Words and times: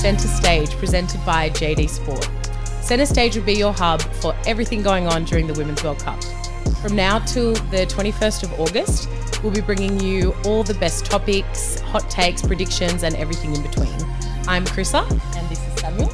Centre 0.00 0.28
Stage 0.28 0.70
presented 0.78 1.22
by 1.26 1.50
JD 1.50 1.90
Sport. 1.90 2.26
Centre 2.82 3.04
Stage 3.04 3.36
will 3.36 3.44
be 3.44 3.52
your 3.52 3.74
hub 3.74 4.00
for 4.00 4.34
everything 4.46 4.82
going 4.82 5.06
on 5.06 5.24
during 5.24 5.46
the 5.46 5.52
Women's 5.52 5.84
World 5.84 5.98
Cup. 5.98 6.24
From 6.80 6.96
now 6.96 7.18
till 7.18 7.52
the 7.52 7.84
21st 7.86 8.44
of 8.44 8.58
August, 8.58 9.10
we'll 9.42 9.52
be 9.52 9.60
bringing 9.60 10.00
you 10.00 10.34
all 10.46 10.62
the 10.62 10.72
best 10.72 11.04
topics, 11.04 11.80
hot 11.80 12.08
takes, 12.08 12.40
predictions, 12.40 13.02
and 13.02 13.14
everything 13.16 13.54
in 13.54 13.60
between. 13.60 13.92
I'm 14.48 14.64
Krissa, 14.64 15.02
and 15.36 15.48
this 15.50 15.60
is 15.68 15.80
Samuel. 15.80 16.10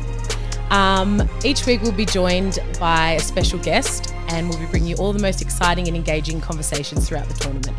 Um, 0.71 1.23
each 1.45 1.65
week, 1.65 1.81
we'll 1.83 1.93
be 1.93 2.07
joined 2.07 2.59
by 2.81 3.13
a 3.13 3.21
special 3.21 3.61
guest, 3.61 4.13
and 4.31 4.49
we'll 4.49 4.59
be 4.59 4.67
bringing 4.67 4.89
you 4.89 4.97
all 4.97 5.13
the 5.13 5.23
most 5.23 5.41
exciting 5.41 5.87
and 5.87 5.97
engaging 5.97 6.41
conversations 6.41 7.09
throughout 7.09 7.29
the 7.29 7.35
tournament. 7.35 7.77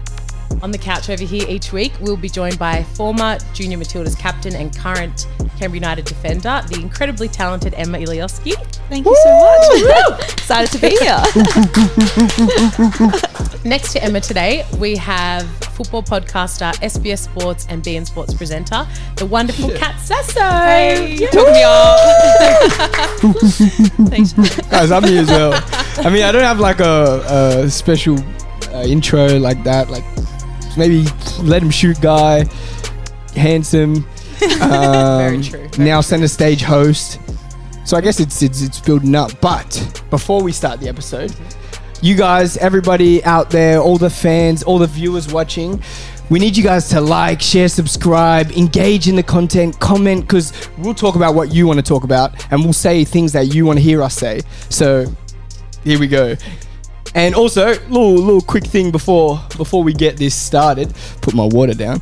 On 0.61 0.71
the 0.71 0.77
couch 0.77 1.09
over 1.09 1.23
here 1.23 1.45
each 1.47 1.71
week, 1.71 1.93
we'll 2.01 2.17
be 2.17 2.29
joined 2.29 2.57
by 2.57 2.83
former 2.83 3.37
Junior 3.53 3.77
Matildas 3.77 4.17
captain 4.17 4.55
and 4.55 4.75
current 4.75 5.27
Canberra 5.59 5.75
United 5.75 6.05
defender, 6.05 6.63
the 6.69 6.79
incredibly 6.81 7.27
talented 7.27 7.73
Emma 7.75 7.97
Iliojski. 7.99 8.53
Thank 8.89 9.05
you 9.05 9.15
so 9.23 9.29
much. 9.39 10.31
Excited 10.33 10.71
to 10.71 10.79
be 10.79 10.89
here. 10.97 11.21
Next 13.69 13.91
to 13.93 14.03
Emma 14.03 14.21
today, 14.21 14.65
we 14.79 14.95
have 14.95 15.45
football 15.77 16.01
podcaster, 16.01 16.73
SBS 16.79 17.19
Sports 17.19 17.67
and 17.69 17.83
beIN 17.83 18.05
Sports 18.05 18.33
presenter, 18.33 18.87
the 19.15 19.25
wonderful 19.25 19.69
Kat 19.71 19.99
Sasso. 19.99 20.39
Took 21.27 21.47
me 21.49 21.63
off. 21.63 21.99
Thanks. 24.09 24.33
Guys, 24.69 24.91
I'm 24.91 25.03
here 25.03 25.21
as 25.21 25.27
well. 25.27 25.53
I 25.97 26.09
mean, 26.09 26.23
I 26.23 26.31
don't 26.31 26.43
have 26.43 26.59
like 26.59 26.79
a, 26.79 27.63
a 27.63 27.69
special 27.69 28.17
uh, 28.73 28.83
intro 28.83 29.37
like 29.37 29.63
that. 29.63 29.89
Like 29.89 30.03
maybe 30.77 31.05
Let 31.41 31.61
'Em 31.61 31.69
Shoot 31.71 31.99
guy, 32.01 32.45
handsome. 33.35 34.05
Um, 34.61 34.69
Very 34.69 35.41
true, 35.43 35.67
very 35.69 35.89
now 35.89 35.99
center 35.99 36.27
stage 36.27 36.61
host. 36.61 37.19
So 37.85 37.97
I 37.97 38.01
guess 38.01 38.19
it's 38.19 38.43
it's 38.43 38.61
it's 38.61 38.79
building 38.79 39.15
up. 39.15 39.31
But 39.41 40.03
before 40.11 40.43
we 40.43 40.51
start 40.51 40.79
the 40.79 40.87
episode, 40.87 41.33
you 42.03 42.15
guys, 42.15 42.55
everybody 42.57 43.23
out 43.23 43.49
there, 43.49 43.79
all 43.79 43.97
the 43.97 44.11
fans, 44.11 44.61
all 44.61 44.77
the 44.77 44.85
viewers 44.85 45.33
watching. 45.33 45.81
We 46.29 46.37
need 46.39 46.55
you 46.57 46.63
guys 46.63 46.89
to 46.89 46.99
like, 47.01 47.41
share, 47.41 47.69
subscribe, 47.69 48.51
engage 48.51 49.07
in 49.07 49.15
the 49.15 49.23
content, 49.23 49.79
comment, 49.79 50.21
because 50.21 50.51
we'll 50.77 50.93
talk 50.93 51.15
about 51.15 51.33
what 51.33 51.53
you 51.53 51.65
want 51.65 51.77
to 51.79 51.83
talk 51.83 52.03
about 52.03 52.51
and 52.51 52.61
we'll 52.63 52.73
say 52.73 53.05
things 53.05 53.31
that 53.31 53.55
you 53.55 53.65
want 53.65 53.79
to 53.79 53.83
hear 53.83 54.03
us 54.03 54.13
say. 54.13 54.41
So 54.69 55.05
here 55.83 55.97
we 55.99 56.07
go. 56.07 56.35
And 57.15 57.33
also, 57.35 57.69
little 57.89 58.13
little 58.13 58.41
quick 58.41 58.65
thing 58.65 58.91
before 58.91 59.39
before 59.57 59.83
we 59.83 59.93
get 59.93 60.17
this 60.17 60.35
started. 60.35 60.93
Put 61.21 61.33
my 61.33 61.45
water 61.45 61.73
down. 61.73 62.01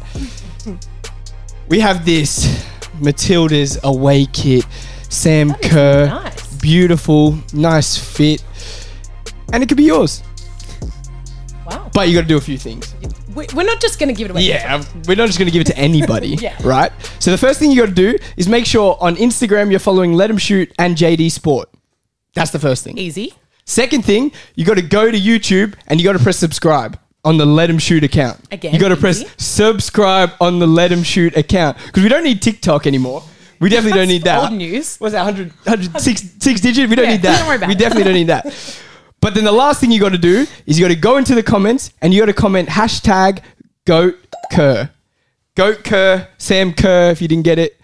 We 1.69 1.79
have 1.79 2.05
this 2.05 2.65
Matilda's 3.01 3.77
away 3.83 4.25
kit, 4.27 4.65
Sam 5.09 5.49
That 5.49 5.61
Kerr, 5.63 6.05
nice. 6.07 6.55
beautiful, 6.57 7.37
nice 7.53 7.97
fit, 7.97 8.43
and 9.51 9.63
it 9.63 9.67
could 9.69 9.77
be 9.77 9.83
yours. 9.83 10.21
Wow. 11.65 11.89
But 11.93 12.07
you 12.07 12.13
got 12.13 12.21
to 12.21 12.27
do 12.27 12.37
a 12.37 12.41
few 12.41 12.57
things. 12.57 12.93
We- 13.33 13.47
We're 13.55 13.63
not 13.63 13.81
just 13.81 13.99
going 13.99 14.09
to 14.09 14.13
give 14.17 14.25
it 14.29 14.31
away. 14.31 14.43
Yeah, 14.43 14.83
we're 15.07 15.15
not 15.17 15.25
just 15.27 15.39
going 15.39 15.47
to 15.47 15.51
give 15.51 15.61
it 15.61 15.67
to 15.67 15.77
anybody, 15.77 16.27
Yeah. 16.39 16.55
right? 16.63 16.91
So 17.19 17.31
the 17.31 17.37
first 17.37 17.59
thing 17.59 17.71
you 17.71 17.77
got 17.81 17.89
to 17.89 17.95
do 17.95 18.17
is 18.37 18.47
make 18.47 18.65
sure 18.65 18.97
on 19.01 19.15
Instagram 19.15 19.71
you're 19.71 19.79
following 19.79 20.13
Let 20.13 20.29
'Em 20.29 20.37
Shoot 20.37 20.71
and 20.77 20.95
JD 20.95 21.31
Sport. 21.31 21.69
That's 22.35 22.51
the 22.51 22.59
first 22.59 22.83
thing. 22.83 22.97
Easy. 22.97 23.33
Second 23.65 24.05
thing, 24.05 24.31
you 24.55 24.63
got 24.65 24.75
to 24.75 24.81
go 24.81 25.09
to 25.11 25.17
YouTube 25.17 25.73
and 25.87 25.99
you 25.99 26.03
got 26.05 26.13
to 26.17 26.23
press 26.23 26.37
subscribe 26.37 26.99
on 27.23 27.37
the 27.37 27.45
Let 27.45 27.69
'Em 27.69 27.79
Shoot 27.79 28.03
account. 28.03 28.39
Again, 28.51 28.73
you 28.73 28.79
got 28.79 28.89
to 28.89 28.95
press 28.95 29.23
subscribe 29.37 30.31
on 30.39 30.59
the 30.59 30.67
Let 30.67 30.91
'Em 30.91 31.01
Shoot 31.03 31.35
account 31.35 31.77
because 31.85 32.03
we 32.03 32.09
don't 32.09 32.23
need 32.23 32.41
TikTok 32.41 32.85
anymore. 32.85 33.23
We 33.59 33.69
definitely 33.69 33.97
don't 33.99 34.07
need 34.15 34.23
that. 34.23 34.43
Old 34.43 34.53
news. 34.53 34.97
What's 34.97 35.13
that? 35.13 35.23
100, 35.25 35.51
100 35.65 35.99
six, 36.01 36.23
six 36.39 36.61
digit? 36.61 36.89
We 36.89 36.95
don't 36.95 37.05
Yeah, 37.05 37.11
need 37.13 37.21
that. 37.23 37.39
don't 37.39 37.47
worry 37.47 37.55
about 37.57 37.69
we 37.69 37.73
it. 37.75 37.79
definitely 37.79 38.03
don't 38.03 38.13
need 38.13 38.27
that. 38.27 38.45
But 39.21 39.33
then 39.33 39.43
the 39.43 39.51
last 39.51 39.79
thing 39.79 39.89
you 39.91 39.99
got 39.99 40.11
to 40.11 40.19
do 40.19 40.45
is 40.67 40.77
you 40.77 40.85
got 40.85 40.93
to 40.93 40.99
go 40.99 41.17
into 41.17 41.33
the 41.33 41.41
comments 41.41 41.89
and 41.99 42.13
you 42.13 42.19
got 42.21 42.27
to 42.27 42.33
comment 42.33 42.69
hashtag 42.69 43.39
Goat 43.87 44.19
Kerr. 44.51 44.91
Goat 45.55 45.83
Kerr, 45.83 46.27
Sam 46.37 46.73
Kerr, 46.73 47.09
if 47.09 47.23
you 47.23 47.27
didn't 47.27 47.45
get 47.45 47.57
it. 47.57 47.81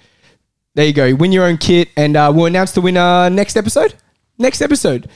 There 0.75 0.85
you 0.85 0.93
go. 0.93 1.15
Win 1.15 1.31
your 1.31 1.45
own 1.45 1.57
kit 1.57 1.89
and 1.97 2.15
uh, 2.15 2.31
we'll 2.35 2.45
announce 2.45 2.73
the 2.73 2.81
winner 2.81 3.27
next 3.31 3.57
episode. 3.57 3.95
Next 4.37 4.61
episode. 4.61 5.09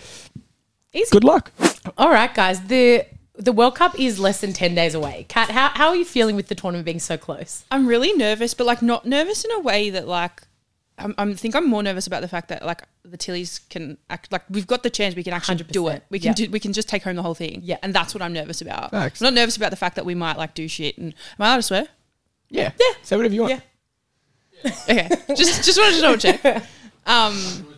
Easy. 0.96 1.10
Good 1.12 1.24
luck. 1.24 1.52
All 1.98 2.10
right, 2.10 2.34
guys. 2.34 2.62
The 2.68 3.06
the 3.38 3.52
World 3.52 3.76
Cup 3.76 4.00
is 4.00 4.18
less 4.18 4.40
than 4.40 4.54
10 4.54 4.76
days 4.76 4.96
away. 4.96 5.26
Kat, 5.28 5.50
how, 5.52 5.68
how 5.74 5.90
are 5.90 5.96
you 5.96 6.06
feeling 6.06 6.38
with 6.38 6.48
the 6.48 6.56
tournament 6.56 6.86
being 6.86 7.00
so 7.00 7.18
close? 7.18 7.66
I'm 7.70 7.86
really 7.86 8.14
nervous, 8.14 8.54
but 8.54 8.66
like 8.66 8.82
not 8.82 9.06
nervous 9.06 9.44
in 9.44 9.52
a 9.52 9.60
way 9.60 9.90
that 9.90 10.08
like 10.08 10.44
I'm, 10.98 11.14
I'm 11.18 11.36
think 11.36 11.54
I'm 11.54 11.68
more 11.68 11.84
nervous 11.84 12.08
about 12.08 12.22
the 12.22 12.30
fact 12.30 12.48
that 12.48 12.66
like 12.66 12.84
the 13.04 13.18
Tillies 13.18 13.60
can 13.70 13.98
act 14.10 14.32
like 14.32 14.44
we've 14.50 14.66
got 14.66 14.84
the 14.84 14.90
chance 14.90 15.16
we 15.16 15.24
can 15.24 15.34
actually 15.34 15.58
do 15.58 15.84
100%. 15.84 15.96
it. 15.96 16.04
We 16.10 16.20
can 16.20 16.28
Yep. 16.30 16.36
do 16.38 16.50
we 16.50 16.62
can 16.62 16.72
just 16.72 16.88
take 16.88 17.04
home 17.04 17.18
the 17.18 17.24
whole 17.24 17.36
thing. 17.36 17.60
Yeah. 17.62 17.78
and 17.84 17.94
that's 17.94 18.14
what 18.16 18.22
I'm 18.22 18.32
nervous 18.32 18.62
about. 18.62 18.92
Facts. 18.92 19.22
I'm 19.22 19.26
not 19.26 19.34
nervous 19.34 19.58
about 19.58 19.72
the 19.72 19.76
fact 19.78 19.98
that 19.98 20.06
we 20.06 20.16
might 20.16 20.38
like 20.38 20.54
do 20.54 20.70
shit. 20.70 20.98
And 20.98 21.08
am 21.38 21.44
I 21.44 21.48
allowed 21.50 21.56
to 21.58 21.62
swear? 21.64 21.88
Yeah. 22.50 22.72
Yeah. 22.80 22.94
Say 23.04 23.18
whatever 23.18 23.34
you 23.36 23.42
want. 23.42 23.62
Yeah. 24.64 24.72
Okay, 24.90 25.10
just 25.36 25.64
just 25.66 25.78
wanted 25.78 25.96
to 25.96 26.02
double 26.02 26.18
check. 26.18 26.64
Um, 27.08 27.38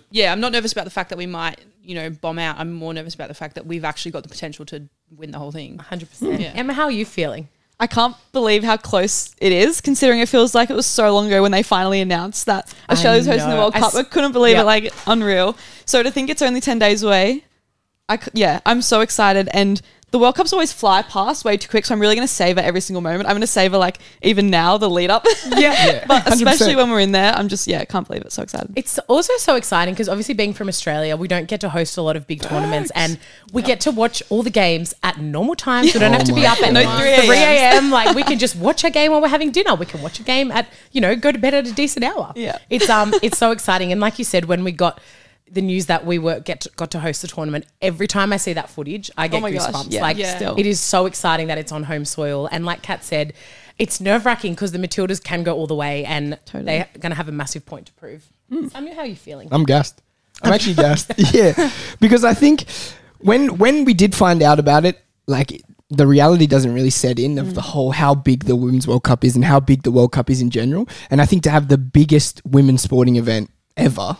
yeah, 0.10 0.32
I'm 0.32 0.40
not 0.40 0.54
nervous 0.54 0.72
about 0.72 0.86
the 0.86 0.90
fact 0.90 1.10
that 1.10 1.18
we 1.18 1.26
might 1.26 1.60
you 1.88 1.96
know 1.96 2.10
bomb 2.10 2.38
out. 2.38 2.60
I'm 2.60 2.74
more 2.74 2.94
nervous 2.94 3.16
about 3.16 3.30
the 3.30 3.34
fact 3.34 3.56
that 3.56 3.66
we've 3.66 3.86
actually 3.86 4.12
got 4.12 4.24
the 4.24 4.30
potential 4.30 4.66
to 4.68 4.88
win 5.16 5.32
the 5.32 5.40
whole 5.40 5.52
thing. 5.52 5.78
100%. 5.78 6.40
Yeah. 6.40 6.52
Emma, 6.54 6.74
how 6.74 6.84
are 6.84 6.92
you 6.92 7.06
feeling? 7.06 7.48
I 7.80 7.88
can't 7.88 8.16
believe 8.34 8.64
how 8.64 8.76
close 8.76 9.36
it 9.40 9.52
is, 9.52 9.82
considering 9.82 10.20
it 10.20 10.28
feels 10.28 10.54
like 10.56 10.70
it 10.70 10.76
was 10.76 10.88
so 10.88 11.14
long 11.14 11.28
ago 11.28 11.42
when 11.44 11.52
they 11.52 11.62
finally 11.64 12.02
announced 12.02 12.48
that 12.48 12.74
Australia's 12.90 13.28
hosting 13.28 13.50
the. 13.52 13.56
World 13.56 13.76
I 13.76 13.80
Cup. 13.80 13.90
s- 13.90 13.96
I, 13.96 14.04
couldn't 14.04 14.32
believe 14.34 14.56
yeah. 14.56 14.64
it, 14.64 14.66
like 14.66 14.94
unreal. 15.06 15.56
So 15.86 16.02
to 16.04 16.12
think 16.12 16.30
it's 16.30 16.42
only 16.42 16.60
ten 16.60 16.80
days 16.80 17.04
away, 17.04 17.46
I 18.10 18.18
c- 18.18 18.32
yeah, 18.34 18.60
I'm 18.66 18.82
so 18.82 19.02
excited. 19.02 19.48
And 19.54 19.80
the 20.12 20.20
World 20.20 20.36
Cups 20.36 20.54
always 20.54 20.72
fly 20.72 21.02
past 21.02 21.44
way 21.44 21.58
too 21.58 21.68
quick, 21.68 21.86
so 21.86 21.94
I'm 21.94 22.00
really 22.00 22.16
going 22.16 22.26
to 22.26 22.34
savor 22.34 22.62
every 22.62 22.80
single 22.80 23.02
moment. 23.02 23.28
I'm 23.28 23.34
going 23.34 23.42
to 23.42 23.48
savor 23.48 23.78
like 23.78 24.00
even 24.22 24.50
now 24.50 24.78
the 24.78 24.90
lead 24.90 25.10
up. 25.10 25.26
Yeah. 25.48 26.06
but 26.08 26.24
100%. 26.24 26.32
especially 26.32 26.78
when 26.78 26.90
we're 26.90 27.02
in 27.02 27.12
there, 27.12 27.34
I'm 27.34 27.50
just 27.50 27.68
yeah, 27.68 27.82
I 27.82 27.86
can't 27.86 28.08
believe 28.08 28.22
it. 28.22 28.32
So 28.32 28.42
excited. 28.42 28.72
It's 28.78 29.00
also 29.00 29.34
so 29.38 29.56
exciting 29.56 29.94
because 29.94 30.08
obviously 30.08 30.34
being 30.34 30.54
from 30.54 30.70
Australia, 30.70 31.18
we 31.18 31.28
don't 31.28 31.48
get 31.48 31.60
to 31.62 31.70
host 31.70 31.98
a 31.98 32.02
lot 32.02 32.16
of 32.16 32.26
big 32.26 32.42
tournaments 32.42 32.90
and 32.96 33.20
we 33.52 33.62
get 33.62 33.82
to 33.82 33.92
watch 33.92 34.24
all 34.30 34.44
the 34.44 34.50
games 34.50 34.94
at 35.04 35.20
normal 35.20 35.56
times. 35.56 35.94
We 35.94 36.00
don't 36.00 36.14
have 36.14 36.24
to 36.24 36.34
be 36.34 36.44
my 36.44 36.48
up 36.48 36.62
at 36.62 36.72
No 36.72 36.84
3 36.98 37.26
3 37.28 37.36
a.m. 37.36 37.92
Like 37.92 38.16
we 38.16 38.24
can 38.24 38.40
just 38.40 38.56
watch 38.56 38.86
a 38.86 38.90
game 38.90 39.12
while 39.12 39.22
we're 39.22 39.28
having 39.28 39.52
dinner. 39.52 39.76
We 39.76 39.86
can 39.86 40.02
watch 40.02 40.22
a 40.22 40.24
game 40.24 40.52
at, 40.52 40.72
you 40.94 41.02
know, 41.02 41.18
go 41.18 41.34
to 41.34 41.38
bed 41.38 41.54
at 41.54 41.68
a 41.68 41.74
decent 41.74 42.06
hour. 42.06 42.32
Yeah. 42.36 42.60
It's 42.70 42.90
um 42.90 43.14
it's 43.22 43.38
so 43.38 43.52
exciting. 43.52 43.92
And 43.92 44.00
like 44.00 44.18
you 44.20 44.26
said, 44.26 44.46
when 44.46 44.64
we 44.64 44.72
got 44.72 45.02
the 45.52 45.62
news 45.62 45.86
that 45.88 46.06
we 46.06 46.20
were 46.20 46.40
get 46.40 46.62
to, 46.62 46.72
got 46.76 46.92
to 46.92 47.00
host 47.00 47.22
the 47.22 47.28
tournament, 47.28 47.66
every 47.82 48.08
time 48.08 48.34
I 48.34 48.38
see 48.38 48.54
that 48.54 48.70
footage, 48.70 49.10
I 49.18 49.28
get 49.28 49.38
Oh 49.38 49.42
my 49.42 49.52
gosh, 49.52 49.72
goosebumps. 49.72 49.92
yeah, 49.92 50.02
like 50.02 50.18
yeah. 50.18 50.36
Still. 50.36 50.56
it 50.58 50.66
is 50.66 50.80
so 50.80 51.06
exciting 51.06 51.48
that 51.48 51.58
it's 51.58 51.72
on 51.72 51.84
home 51.84 52.06
soil. 52.06 52.48
And 52.52 52.66
like 52.66 52.82
Kat 52.82 53.04
said, 53.04 53.34
it's 53.80 54.02
nerve 54.02 54.26
wracking 54.26 54.54
because 54.54 54.72
the 54.72 54.80
Matildas 54.80 55.24
can 55.24 55.44
go 55.44 55.56
all 55.56 55.68
the 55.68 55.76
way 55.76 56.04
and 56.06 56.38
Totally. 56.46 56.66
they're 56.66 56.88
going 57.00 57.12
to 57.12 57.16
have 57.16 57.30
a 57.30 57.32
massive 57.32 57.66
point 57.66 57.86
to 57.88 57.94
prove. 57.94 58.26
Hmm. 58.52 58.68
Samuel, 58.68 58.96
how 58.96 59.02
are 59.02 59.06
you 59.06 59.16
feeling? 59.16 59.48
I'm 59.52 59.64
gassed. 59.64 60.02
I'm 60.42 60.52
actually 60.54 60.74
gassed. 60.86 61.12
Yeah, 61.34 61.72
because 62.00 62.24
I 62.24 62.34
think 62.34 62.66
when 63.20 63.58
when 63.58 63.86
we 63.86 63.94
did 63.94 64.16
find 64.16 64.42
out 64.44 64.60
about 64.60 64.86
it, 64.86 65.00
like 65.28 65.62
the 65.90 66.06
reality 66.06 66.48
doesn't 66.48 66.74
really 66.74 66.90
set 66.90 67.18
in 67.18 67.38
of 67.40 67.56
the 67.56 67.62
whole 67.62 67.92
how 67.92 68.14
big 68.14 68.44
the 68.44 68.56
women's 68.56 68.88
World 68.88 69.04
Cup 69.04 69.24
is 69.24 69.36
and 69.36 69.46
how 69.46 69.60
big 69.62 69.84
the 69.84 69.92
World 69.92 70.12
Cup 70.12 70.30
is 70.30 70.42
in 70.42 70.50
general. 70.50 70.88
And 71.10 71.22
I 71.22 71.26
think 71.26 71.44
to 71.44 71.50
have 71.50 71.70
the 71.70 71.78
biggest 71.78 72.42
women's 72.46 72.82
sporting 72.82 73.16
event 73.16 73.50
ever 73.78 74.18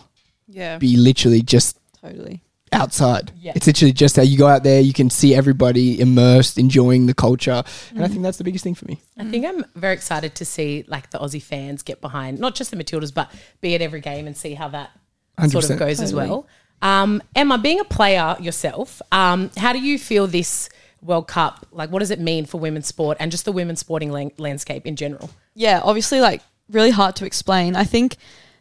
Yeah, 0.58 0.78
be 0.78 0.96
literally 0.96 1.42
just 1.42 1.78
Totally. 2.02 2.42
outside. 2.72 3.32
Yeah. 3.40 3.52
It's 3.54 3.66
literally 3.66 3.92
just 3.92 4.16
how 4.16 4.22
you 4.22 4.36
go 4.36 4.46
out 4.46 4.62
there, 4.62 4.80
you 4.80 4.92
can 4.92 5.08
see 5.10 5.34
everybody 5.34 6.00
immersed, 6.00 6.58
enjoying 6.58 7.06
the 7.06 7.14
culture, 7.14 7.62
and 7.90 8.04
I 8.04 8.08
think 8.08 8.22
that's 8.22 8.38
the 8.38 8.44
biggest 8.44 8.64
thing 8.64 8.74
for 8.74 8.84
me. 8.86 9.00
I 9.16 9.24
think 9.24 9.46
I'm 9.46 9.64
very 9.74 9.94
excited 9.94 10.34
to 10.36 10.44
see 10.44 10.84
like 10.88 11.10
the 11.10 11.18
Aussie 11.18 11.42
fans 11.42 11.82
get 11.82 12.00
behind 12.00 12.38
not 12.38 12.54
just 12.54 12.70
the 12.70 12.76
Matildas, 12.76 13.12
but 13.14 13.30
be 13.60 13.74
at 13.74 13.80
every 13.82 14.00
game 14.00 14.26
and 14.26 14.36
see 14.36 14.54
how 14.54 14.68
that 14.68 14.90
sort 15.48 15.64
of 15.64 15.70
100%. 15.70 15.78
goes 15.78 16.00
as 16.00 16.12
well. 16.14 16.46
Um, 16.82 17.22
Emma, 17.34 17.58
being 17.58 17.80
a 17.80 17.84
player 17.84 18.36
yourself, 18.40 19.02
um, 19.10 19.50
how 19.56 19.72
do 19.72 19.80
you 19.80 19.98
feel 19.98 20.26
this 20.26 20.68
World 21.02 21.26
Cup? 21.26 21.66
Like, 21.72 21.90
what 21.90 22.00
does 22.00 22.10
it 22.10 22.20
mean 22.20 22.44
for 22.46 22.60
women's 22.60 22.86
sport 22.86 23.16
and 23.20 23.30
just 23.30 23.44
the 23.44 23.52
women's 23.52 23.80
sporting 23.80 24.10
lang- 24.12 24.32
landscape 24.38 24.86
in 24.86 24.94
general? 24.96 25.30
yeah, 25.54 25.80
obviously, 25.82 26.20
like 26.20 26.42
really 26.70 26.90
hard 26.90 27.16
to 27.16 27.24
explain. 27.26 27.74
I 27.76 27.84
think 27.84 28.16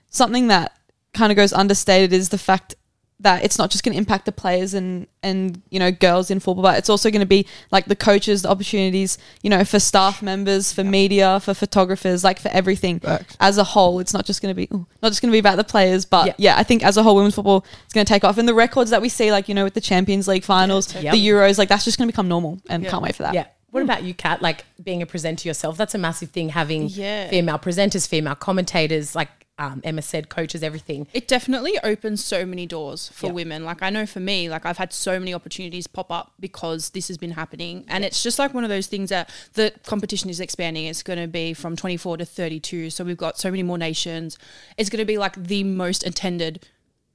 something 0.09 0.47
that 0.47 0.76
kind 1.13 1.31
of 1.31 1.35
goes 1.35 1.53
understated 1.53 2.13
is 2.13 2.29
the 2.29 2.37
fact 2.37 2.75
that 3.19 3.43
it's 3.43 3.57
not 3.57 3.71
just 3.71 3.83
going 3.83 3.93
to 3.93 3.97
impact 3.97 4.25
the 4.25 4.31
players 4.31 4.75
and 4.75 5.07
and 5.23 5.59
you 5.71 5.79
know 5.79 5.91
girls 5.91 6.29
in 6.29 6.39
football, 6.39 6.61
but 6.61 6.77
it's 6.77 6.87
also 6.89 7.09
going 7.09 7.19
to 7.21 7.25
be 7.25 7.47
like 7.71 7.85
the 7.85 7.95
coaches, 7.95 8.43
the 8.43 8.49
opportunities, 8.49 9.17
you 9.41 9.49
know, 9.49 9.63
for 9.63 9.79
staff 9.79 10.21
members, 10.21 10.71
for 10.71 10.83
media, 10.83 11.39
for 11.39 11.55
photographers, 11.55 12.23
like 12.23 12.37
for 12.39 12.49
everything 12.49 12.99
Facts. 12.99 13.35
as 13.39 13.57
a 13.57 13.63
whole. 13.63 13.99
It's 13.99 14.13
not 14.13 14.23
just 14.23 14.39
going 14.39 14.51
to 14.51 14.55
be 14.55 14.67
ooh, 14.71 14.85
not 15.01 15.09
just 15.09 15.23
going 15.23 15.31
to 15.31 15.35
be 15.35 15.39
about 15.39 15.55
the 15.55 15.63
players, 15.63 16.05
but 16.05 16.27
Yeah. 16.27 16.33
yeah. 16.37 16.57
I 16.57 16.63
think 16.63 16.83
as 16.83 16.95
a 16.95 17.01
whole, 17.01 17.15
women's 17.15 17.33
football 17.33 17.65
is 17.87 17.93
going 17.93 18.05
to 18.05 18.13
take 18.13 18.23
off, 18.23 18.37
and 18.37 18.47
the 18.47 18.53
records 18.53 18.91
that 18.91 19.01
we 19.01 19.09
see, 19.09 19.31
like 19.31 19.49
you 19.49 19.55
know, 19.55 19.63
with 19.63 19.73
the 19.73 19.81
Champions 19.81 20.27
League 20.27 20.43
finals, 20.43 20.93
Yep. 20.93 21.11
the 21.11 21.27
Euros, 21.27 21.57
like 21.57 21.69
that's 21.69 21.85
just 21.85 21.97
going 21.97 22.07
to 22.07 22.11
become 22.13 22.27
normal, 22.27 22.59
and 22.69 22.85
can't 22.85 23.01
wait 23.01 23.15
for 23.15 23.23
that. 23.23 23.33
Yeah. 23.33 23.47
What 23.71 23.81
about 23.81 24.03
you, 24.03 24.13
Kat? 24.13 24.43
Like 24.43 24.63
being 24.83 25.01
a 25.01 25.07
presenter 25.07 25.47
yourself, 25.47 25.75
that's 25.75 25.95
a 25.95 25.97
massive 25.97 26.29
thing. 26.29 26.49
Having 26.49 26.89
Yeah. 26.89 27.29
female 27.29 27.57
presenters, 27.57 28.07
female 28.07 28.35
commentators, 28.35 29.15
like 29.15 29.29
um, 29.59 29.81
Emma 29.83 30.01
said, 30.01 30.29
coaches, 30.29 30.61
everything. 30.61 31.07
it 31.13 31.27
definitely 31.27 31.73
opens 31.83 32.23
so 32.23 32.45
many 32.45 32.65
doors 32.67 33.09
for 33.13 33.27
Yeah. 33.27 33.31
women. 33.33 33.65
Like 33.65 33.81
I 33.81 33.89
know 33.89 34.05
for 34.05 34.19
me, 34.19 34.49
like 34.49 34.65
I've 34.65 34.77
had 34.77 34.93
so 34.93 35.17
many 35.17 35.33
opportunities 35.33 35.87
pop 35.87 36.11
up 36.11 36.33
because 36.39 36.91
this 36.91 37.07
has 37.07 37.17
been 37.17 37.31
happening, 37.31 37.83
and 37.87 38.05
it's 38.05 38.21
just 38.21 38.37
like 38.37 38.53
one 38.53 38.63
of 38.63 38.69
those 38.69 38.87
things 38.87 39.09
that 39.09 39.29
the 39.53 39.73
competition 39.85 40.29
is 40.29 40.39
expanding. 40.39 40.85
It's 40.85 41.01
going 41.03 41.19
to 41.19 41.27
be 41.27 41.53
from 41.53 41.75
24 41.75 42.17
to 42.17 42.25
32, 42.25 42.91
so 42.91 43.03
we've 43.03 43.17
got 43.17 43.39
so 43.39 43.49
many 43.49 43.63
more 43.63 43.77
nations. 43.77 44.37
It's 44.77 44.89
going 44.89 44.99
to 45.01 45.05
be 45.05 45.17
like 45.17 45.35
the 45.41 45.63
most 45.63 46.05
attended 46.05 46.63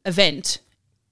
event 0.04 0.58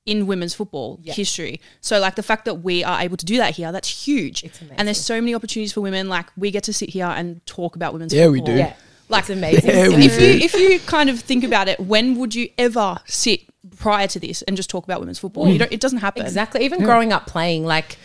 in 0.06 0.26
women's 0.26 0.55
football 0.55 0.99
Yeah. 1.03 1.12
history. 1.12 1.61
So 1.81 2.00
like 2.00 2.17
the 2.17 2.23
fact 2.23 2.44
that 2.47 2.55
we 2.56 2.83
are 2.83 3.00
able 3.00 3.17
to 3.19 3.25
do 3.26 3.37
that 3.37 3.55
here, 3.56 3.71
that's 3.71 4.06
huge. 4.06 4.43
It's 4.43 4.61
amazing. 4.61 4.79
And 4.79 4.88
there's 4.88 5.00
so 5.00 5.21
many 5.21 5.35
opportunities 5.35 5.73
for 5.75 5.83
women. 5.83 6.09
Like 6.09 6.26
we 6.37 6.50
get 6.50 6.65
to 6.65 6.73
sit 6.73 6.88
here 6.91 7.06
and 7.06 7.44
talk 7.47 7.76
about 7.76 7.93
women's 7.93 8.12
football. 8.12 8.25
Yeah, 8.25 8.31
we 8.33 8.38
football. 8.41 8.55
do. 8.71 8.75
Yeah, 9.11 9.17
Like 9.17 9.23
it's 9.23 9.31
amazing. 9.31 9.71
Yeah, 9.71 9.87
if 9.89 10.21
you 10.21 10.29
if 10.29 10.55
you 10.55 10.81
kind 10.81 11.11
of 11.11 11.21
think 11.21 11.45
about 11.45 11.69
it, 11.69 11.81
when 11.81 12.17
would 12.19 12.35
you 12.35 12.49
ever 12.57 12.99
sit 13.07 13.43
prior 13.77 14.07
to 14.09 14.21
this 14.21 14.43
and 14.43 14.57
just 14.57 14.71
talk 14.71 14.85
about 14.85 15.01
women's 15.01 15.19
football? 15.19 15.49
You 15.49 15.57
mm. 15.57 15.61
don't. 15.61 15.73
It 15.73 15.81
doesn't 15.81 15.99
happen. 15.99 16.23
Exactly. 16.23 16.65
Even 16.65 16.81
growing 16.83 17.12
up 17.12 17.27
playing, 17.27 17.65
like 17.65 17.99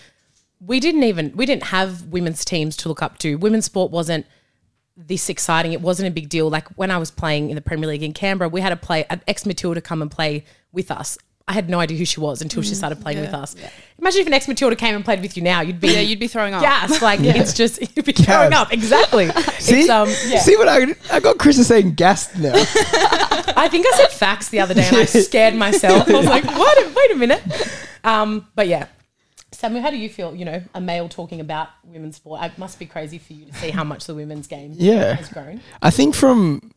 we 0.59 0.79
didn't 0.79 1.03
even 1.03 1.31
we 1.35 1.45
didn't 1.45 1.65
have 1.65 2.03
women's 2.07 2.43
teams 2.43 2.75
to 2.77 2.89
look 2.89 3.01
up 3.01 3.17
to. 3.19 3.35
Women's 3.35 3.65
sport 3.65 3.91
wasn't 3.91 4.25
this 4.97 5.29
exciting. 5.29 5.73
It 5.73 5.81
wasn't 5.81 6.07
a 6.07 6.11
big 6.11 6.29
deal. 6.29 6.49
Like 6.49 6.67
when 6.69 6.91
I 6.91 6.97
was 6.97 7.11
playing 7.11 7.49
in 7.49 7.55
the 7.55 7.61
Premier 7.61 7.87
League 7.87 8.03
in 8.03 8.13
Canberra, 8.13 8.49
we 8.49 8.61
had 8.61 8.71
a 8.71 8.77
play 8.77 9.03
uh, 9.05 9.15
an 9.15 9.21
ex 9.27 9.45
Matilda 9.45 9.81
come 9.81 10.01
and 10.01 10.09
play 10.09 10.45
with 10.71 10.91
us. 10.91 11.17
I 11.47 11.53
had 11.53 11.69
no 11.69 11.79
idea 11.79 11.95
who 11.97 12.05
she 12.05 12.19
was 12.19 12.41
until 12.41 12.63
she 12.63 12.73
started 12.73 12.99
playing 13.01 13.21
with 13.21 13.33
us. 13.33 13.55
Imagine 13.99 14.21
if 14.21 14.27
an 14.27 14.33
ex 14.33 14.47
Matilda 14.47 14.75
came 14.75 14.95
and 14.95 15.05
played 15.05 15.21
with 15.21 15.37
you 15.37 15.43
now. 15.43 15.61
You'd 15.61 15.79
be 15.79 15.89
Yeah, 15.89 15.99
you'd 15.99 16.19
be 16.19 16.27
throwing 16.27 16.55
up. 16.55 16.61
gas. 16.63 17.01
Like 17.03 17.19
it's 17.19 17.53
just 17.53 17.79
you'd 17.95 18.05
be 18.05 18.13
throwing 18.13 18.51
up. 18.53 18.73
Exactly. 18.73 19.29
See, 19.59 19.81
It's, 19.81 19.89
um, 19.89 20.09
yeah. 20.27 20.39
see 20.39 20.55
what 20.57 20.67
I 20.67 20.95
I 21.11 21.19
got 21.19 21.37
Chris 21.37 21.59
is 21.59 21.67
saying 21.67 21.93
gassed 21.93 22.35
now. 22.39 22.53
I 22.55 23.67
think 23.69 23.85
I 23.87 23.91
said 23.97 24.11
facts 24.11 24.49
the 24.49 24.59
other 24.59 24.73
day 24.73 24.87
and 24.87 24.97
I 24.97 25.05
scared 25.05 25.53
myself. 25.55 26.09
I 26.09 26.13
was 26.13 26.25
like, 26.25 26.45
what? 26.45 26.95
Wait 26.95 27.11
a 27.11 27.15
minute. 27.15 27.43
Um, 28.03 28.47
but 28.55 28.67
yeah. 28.67 28.87
Samuel, 29.51 29.83
how 29.83 29.89
do 29.91 29.97
you 29.97 30.09
feel, 30.09 30.35
you 30.35 30.43
know, 30.45 30.61
a 30.73 30.81
male 30.81 31.07
talking 31.07 31.39
about 31.39 31.69
women's 31.85 32.17
sport? 32.17 32.41
It 32.43 32.57
must 32.57 32.77
be 32.79 32.85
crazy 32.85 33.17
for 33.19 33.33
you 33.33 33.45
to 33.45 33.53
see 33.53 33.69
how 33.69 33.83
much 33.85 34.05
the 34.05 34.13
women's 34.15 34.47
game 34.47 34.73
Yeah. 34.75 35.13
has 35.15 35.29
grown. 35.29 35.61
I 35.81 35.91
think 35.91 36.13
from 36.15 36.71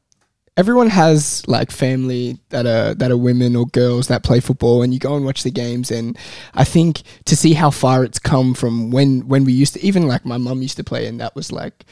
everyone 0.58 0.90
has 0.90 1.46
like 1.46 1.70
family 1.70 2.36
that 2.48 2.66
are 2.66 2.92
that 2.94 3.12
are 3.12 3.16
women 3.16 3.54
or 3.54 3.64
girls 3.68 4.08
that 4.08 4.24
play 4.24 4.40
football 4.40 4.82
and 4.82 4.92
you 4.92 4.98
go 4.98 5.14
and 5.14 5.24
watch 5.24 5.44
the 5.44 5.50
games 5.50 5.90
and 5.90 6.18
I 6.54 6.64
think 6.64 7.02
to 7.26 7.36
see 7.36 7.54
how 7.54 7.70
far 7.70 8.04
it's 8.04 8.18
come 8.18 8.54
from 8.54 8.90
when 8.90 9.28
when 9.28 9.44
we 9.44 9.52
used 9.52 9.74
to 9.74 9.80
even 9.82 10.08
like 10.08 10.26
my 10.26 10.36
mum 10.36 10.60
used 10.60 10.76
to 10.76 10.84
play 10.84 11.06
and 11.06 11.20
that 11.20 11.36
was 11.36 11.52
like 11.52 11.84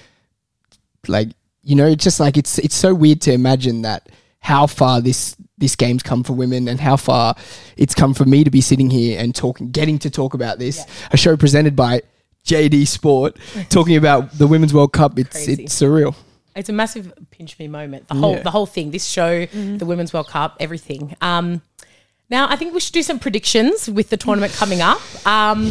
like 1.06 1.28
you 1.62 1.76
know 1.76 1.86
it's 1.86 2.02
just 2.02 2.18
like 2.18 2.36
it's 2.36 2.58
it's 2.58 2.74
so 2.74 2.92
weird 2.92 3.20
to 3.22 3.32
imagine 3.32 3.82
that 3.82 4.08
how 4.40 4.66
far 4.66 5.00
this 5.00 5.36
this 5.58 5.76
game's 5.76 6.02
come 6.02 6.24
for 6.24 6.32
women 6.32 6.68
and 6.68 6.80
how 6.80 6.96
far 6.96 7.36
it's 7.76 7.94
come 7.94 8.14
for 8.14 8.24
me 8.24 8.42
to 8.42 8.50
be 8.50 8.60
sitting 8.60 8.90
here 8.90 9.18
and 9.18 9.34
talking 9.34 9.70
getting 9.70 9.98
to 9.98 10.10
talk 10.10 10.34
about 10.34 10.58
this. 10.58 10.84
A 11.12 11.16
show 11.16 11.36
presented 11.36 11.74
by 11.74 12.02
JD 12.44 12.86
Sport 12.86 13.38
talking 13.70 13.96
about 13.96 14.32
the 14.32 14.46
Women's 14.46 14.74
World 14.74 14.92
Cup. 14.92 15.18
It's 15.18 15.30
Crazy. 15.30 15.64
it's 15.64 15.80
surreal 15.80 16.14
It's 16.56 16.68
a 16.68 16.72
massive 16.72 17.12
pinch 17.30 17.58
me 17.58 17.68
moment. 17.68 18.08
The 18.08 18.14
whole 18.14 18.34
Yeah. 18.36 18.42
the 18.42 18.50
whole 18.50 18.66
thing, 18.66 18.90
this 18.90 19.06
show, 19.06 19.46
the 19.46 19.84
Women's 19.86 20.12
World 20.12 20.28
Cup, 20.28 20.56
everything. 20.60 21.14
Um, 21.20 21.62
now 22.30 22.48
I 22.50 22.56
think 22.56 22.74
we 22.74 22.80
should 22.80 22.94
do 22.94 23.02
some 23.02 23.18
predictions 23.18 23.88
with 23.88 24.10
the 24.10 24.16
tournament 24.16 24.52
coming 24.54 24.80
up. 24.80 25.00
Um, 25.26 25.70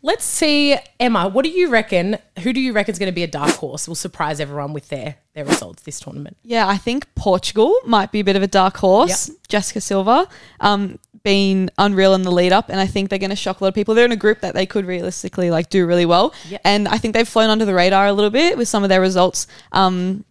Let's 0.00 0.24
see, 0.24 0.76
Emma. 1.00 1.26
What 1.28 1.42
do 1.44 1.50
you 1.50 1.70
reckon? 1.70 2.18
Who 2.44 2.52
do 2.52 2.60
you 2.60 2.72
reckon 2.72 2.92
is 2.92 3.00
going 3.00 3.08
to 3.10 3.14
be 3.14 3.24
a 3.24 3.26
dark 3.26 3.50
horse? 3.56 3.88
Will 3.88 3.96
surprise 3.96 4.38
everyone 4.38 4.72
with 4.72 4.88
their 4.90 5.16
their 5.34 5.44
results 5.44 5.82
this 5.82 5.98
tournament. 5.98 6.36
Yeah, 6.44 6.68
I 6.68 6.76
think 6.76 7.12
Portugal 7.16 7.74
might 7.84 8.12
be 8.12 8.20
a 8.20 8.24
bit 8.24 8.36
of 8.36 8.42
a 8.44 8.46
dark 8.46 8.76
horse. 8.76 9.28
Jessica 9.48 9.80
Silva, 9.80 10.28
um, 10.60 11.00
been 11.22 11.70
unreal 11.78 12.14
in 12.14 12.22
the 12.22 12.30
lead 12.32 12.52
up, 12.52 12.68
and 12.68 12.78
I 12.80 12.86
think 12.86 13.10
they're 13.10 13.18
going 13.18 13.30
to 13.30 13.36
shock 13.36 13.60
a 13.60 13.64
lot 13.64 13.68
of 13.68 13.74
people. 13.74 13.94
They're 13.94 14.04
in 14.04 14.12
a 14.12 14.16
group 14.16 14.40
that 14.40 14.54
they 14.54 14.66
could 14.66 14.86
realistically 14.86 15.50
like 15.50 15.68
do 15.70 15.86
really 15.86 16.06
well, 16.06 16.32
Yep. 16.48 16.60
and 16.64 16.88
I 16.88 16.98
think 16.98 17.14
they've 17.14 17.28
flown 17.28 17.50
under 17.50 17.64
the 17.64 17.74
radar 17.74 18.06
a 18.06 18.12
little 18.12 18.30
bit 18.30 18.56
with 18.56 18.68
some 18.68 18.82
of 18.82 18.88
their 18.88 19.00
results. 19.00 19.46
Um, 19.72 20.24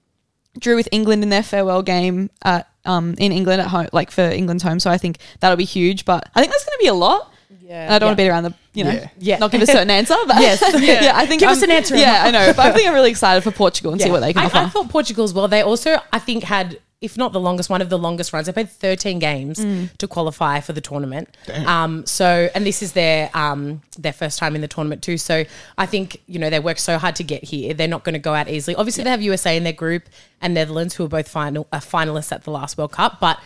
drew 0.60 0.75
with 0.75 0.89
England 0.92 1.22
in 1.24 1.30
their 1.30 1.44
farewell 1.44 1.84
game 1.84 2.30
at 2.44 2.68
um, 2.86 3.16
in 3.19 3.31
England 3.31 3.62
at 3.62 3.68
home, 3.68 3.88
like 3.92 4.10
for 4.12 4.22
England's 4.24 4.63
home. 4.63 4.80
So 4.80 4.89
I 4.89 4.98
think 4.98 5.18
that'll 5.42 5.57
be 5.57 5.66
huge. 5.66 6.06
But 6.06 6.30
I 6.34 6.39
think 6.39 6.51
that's 6.54 6.63
going 6.66 6.78
to 6.78 6.81
be 6.84 6.88
a 6.88 6.94
lot. 6.94 7.31
Yeah. 7.62 7.84
And 7.84 7.94
I 7.94 8.00
don't 8.00 8.07
want 8.07 8.18
to 8.18 8.24
Yeah. 8.24 8.28
beat 8.30 8.31
around 8.31 8.44
the, 8.44 8.54
you 8.74 8.84
know, 8.86 8.92
Yeah. 8.92 9.10
Yeah. 9.19 9.38
not 9.39 9.51
give 9.51 9.62
a 9.62 9.66
certain 9.68 9.89
answer. 10.00 10.16
But 10.25 10.38
Yes. 10.39 10.62
yeah. 10.81 11.12
I 11.13 11.25
think 11.25 11.42
Give 11.42 11.50
I'm- 11.50 11.57
us 11.57 11.63
an 11.63 11.69
answer, 11.72 11.98
Yeah, 11.98 12.24
I 12.25 12.31
know. 12.31 12.54
But 12.56 12.66
I 12.68 12.72
think 12.72 12.88
I'm 12.88 12.94
really 12.94 13.10
excited 13.12 13.44
for 13.44 13.51
Portugal 13.51 13.92
and 13.92 14.01
see 14.01 14.10
what 14.10 14.22
they 14.22 14.31
can 14.31 14.44
I, 14.44 14.45
offer. 14.45 14.57
I 14.57 14.69
thought 14.69 14.89
Portugal 14.89 15.25
as 15.25 15.34
well. 15.34 15.50
They 15.50 15.62
also, 15.62 16.00
I 16.13 16.19
think, 16.19 16.44
had 16.45 16.80
if 16.99 17.15
not 17.17 17.31
the 17.31 17.39
longest, 17.39 17.69
one 17.69 17.81
of 17.81 17.89
the 17.89 17.97
longest 17.97 18.33
runs. 18.33 18.47
They 18.47 18.53
played 18.53 18.69
13 18.69 19.19
games 19.19 19.59
Mm. 19.59 19.95
to 19.97 20.07
qualify 20.07 20.59
for 20.61 20.73
the 20.73 20.81
tournament. 20.81 21.29
Um, 21.65 22.05
so, 22.07 22.49
and 22.55 22.65
this 22.65 22.81
is 22.81 22.94
their 22.94 23.29
um, 23.35 23.81
their 23.99 24.13
first 24.13 24.39
time 24.39 24.55
in 24.55 24.61
the 24.61 24.67
tournament 24.67 25.03
too. 25.03 25.17
So, 25.17 25.44
I 25.77 25.85
think 25.85 26.21
you 26.27 26.39
know 26.39 26.49
they 26.49 26.59
worked 26.59 26.79
so 26.79 26.97
hard 26.97 27.15
to 27.17 27.23
get 27.23 27.44
here. 27.44 27.73
They're 27.73 27.88
not 27.88 28.03
going 28.03 28.13
to 28.13 28.19
go 28.19 28.33
out 28.33 28.49
easily. 28.49 28.75
Obviously, 28.75 29.03
they 29.03 29.11
have 29.11 29.21
USA 29.21 29.55
in 29.55 29.63
their 29.63 29.73
group 29.73 30.03
and 30.41 30.53
Netherlands, 30.53 30.95
who 30.95 31.05
are 31.05 31.09
both 31.09 31.27
final 31.27 31.67
uh, 31.71 31.77
finalists 31.79 32.31
at 32.31 32.44
the 32.45 32.51
last 32.51 32.77
World 32.77 32.91
Cup, 32.94 33.19
but. 33.19 33.39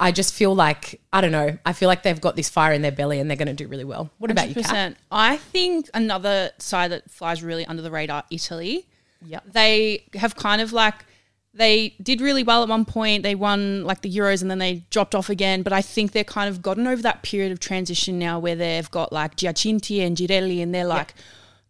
I 0.00 0.10
just 0.10 0.34
feel 0.34 0.52
like 0.56 1.00
I 1.12 1.20
don't 1.20 1.30
know. 1.30 1.56
I 1.64 1.72
feel 1.72 1.86
like 1.86 2.02
they've 2.02 2.20
got 2.20 2.34
this 2.34 2.48
fire 2.50 2.72
in 2.72 2.82
their 2.82 2.90
belly 2.90 3.20
and 3.20 3.30
they're 3.30 3.36
going 3.36 3.46
to 3.46 3.54
do 3.54 3.68
really 3.68 3.84
well. 3.84 4.10
What 4.18 4.32
about 4.32 4.48
you, 4.48 4.60
Kat? 4.60 4.96
I 5.12 5.36
think 5.36 5.88
another 5.94 6.50
side 6.58 6.90
that 6.90 7.08
flies 7.12 7.44
really 7.44 7.64
under 7.64 7.80
the 7.80 7.92
radar, 7.92 8.24
Italy. 8.28 8.86
Yep. 9.24 9.44
They 9.52 10.02
have 10.14 10.34
kind 10.34 10.60
of 10.60 10.72
like 10.72 10.96
they 11.54 11.94
did 12.02 12.20
really 12.20 12.42
well 12.42 12.62
at 12.62 12.68
one 12.68 12.84
point. 12.84 13.22
They 13.22 13.34
won 13.34 13.84
like 13.84 14.02
the 14.02 14.12
Euros 14.12 14.42
and 14.42 14.50
then 14.50 14.58
they 14.58 14.84
dropped 14.90 15.14
off 15.14 15.30
again. 15.30 15.62
But 15.62 15.72
I 15.72 15.82
think 15.82 16.12
they're 16.12 16.24
kind 16.24 16.48
of 16.48 16.60
gotten 16.62 16.86
over 16.86 17.00
that 17.02 17.22
period 17.22 17.52
of 17.52 17.60
transition 17.60 18.18
now 18.18 18.38
where 18.38 18.56
they've 18.56 18.90
got 18.90 19.12
like 19.12 19.36
Giacinti 19.36 20.04
and 20.04 20.16
Girelli 20.16 20.62
and 20.62 20.74
they're 20.74 20.84
like 20.84 21.14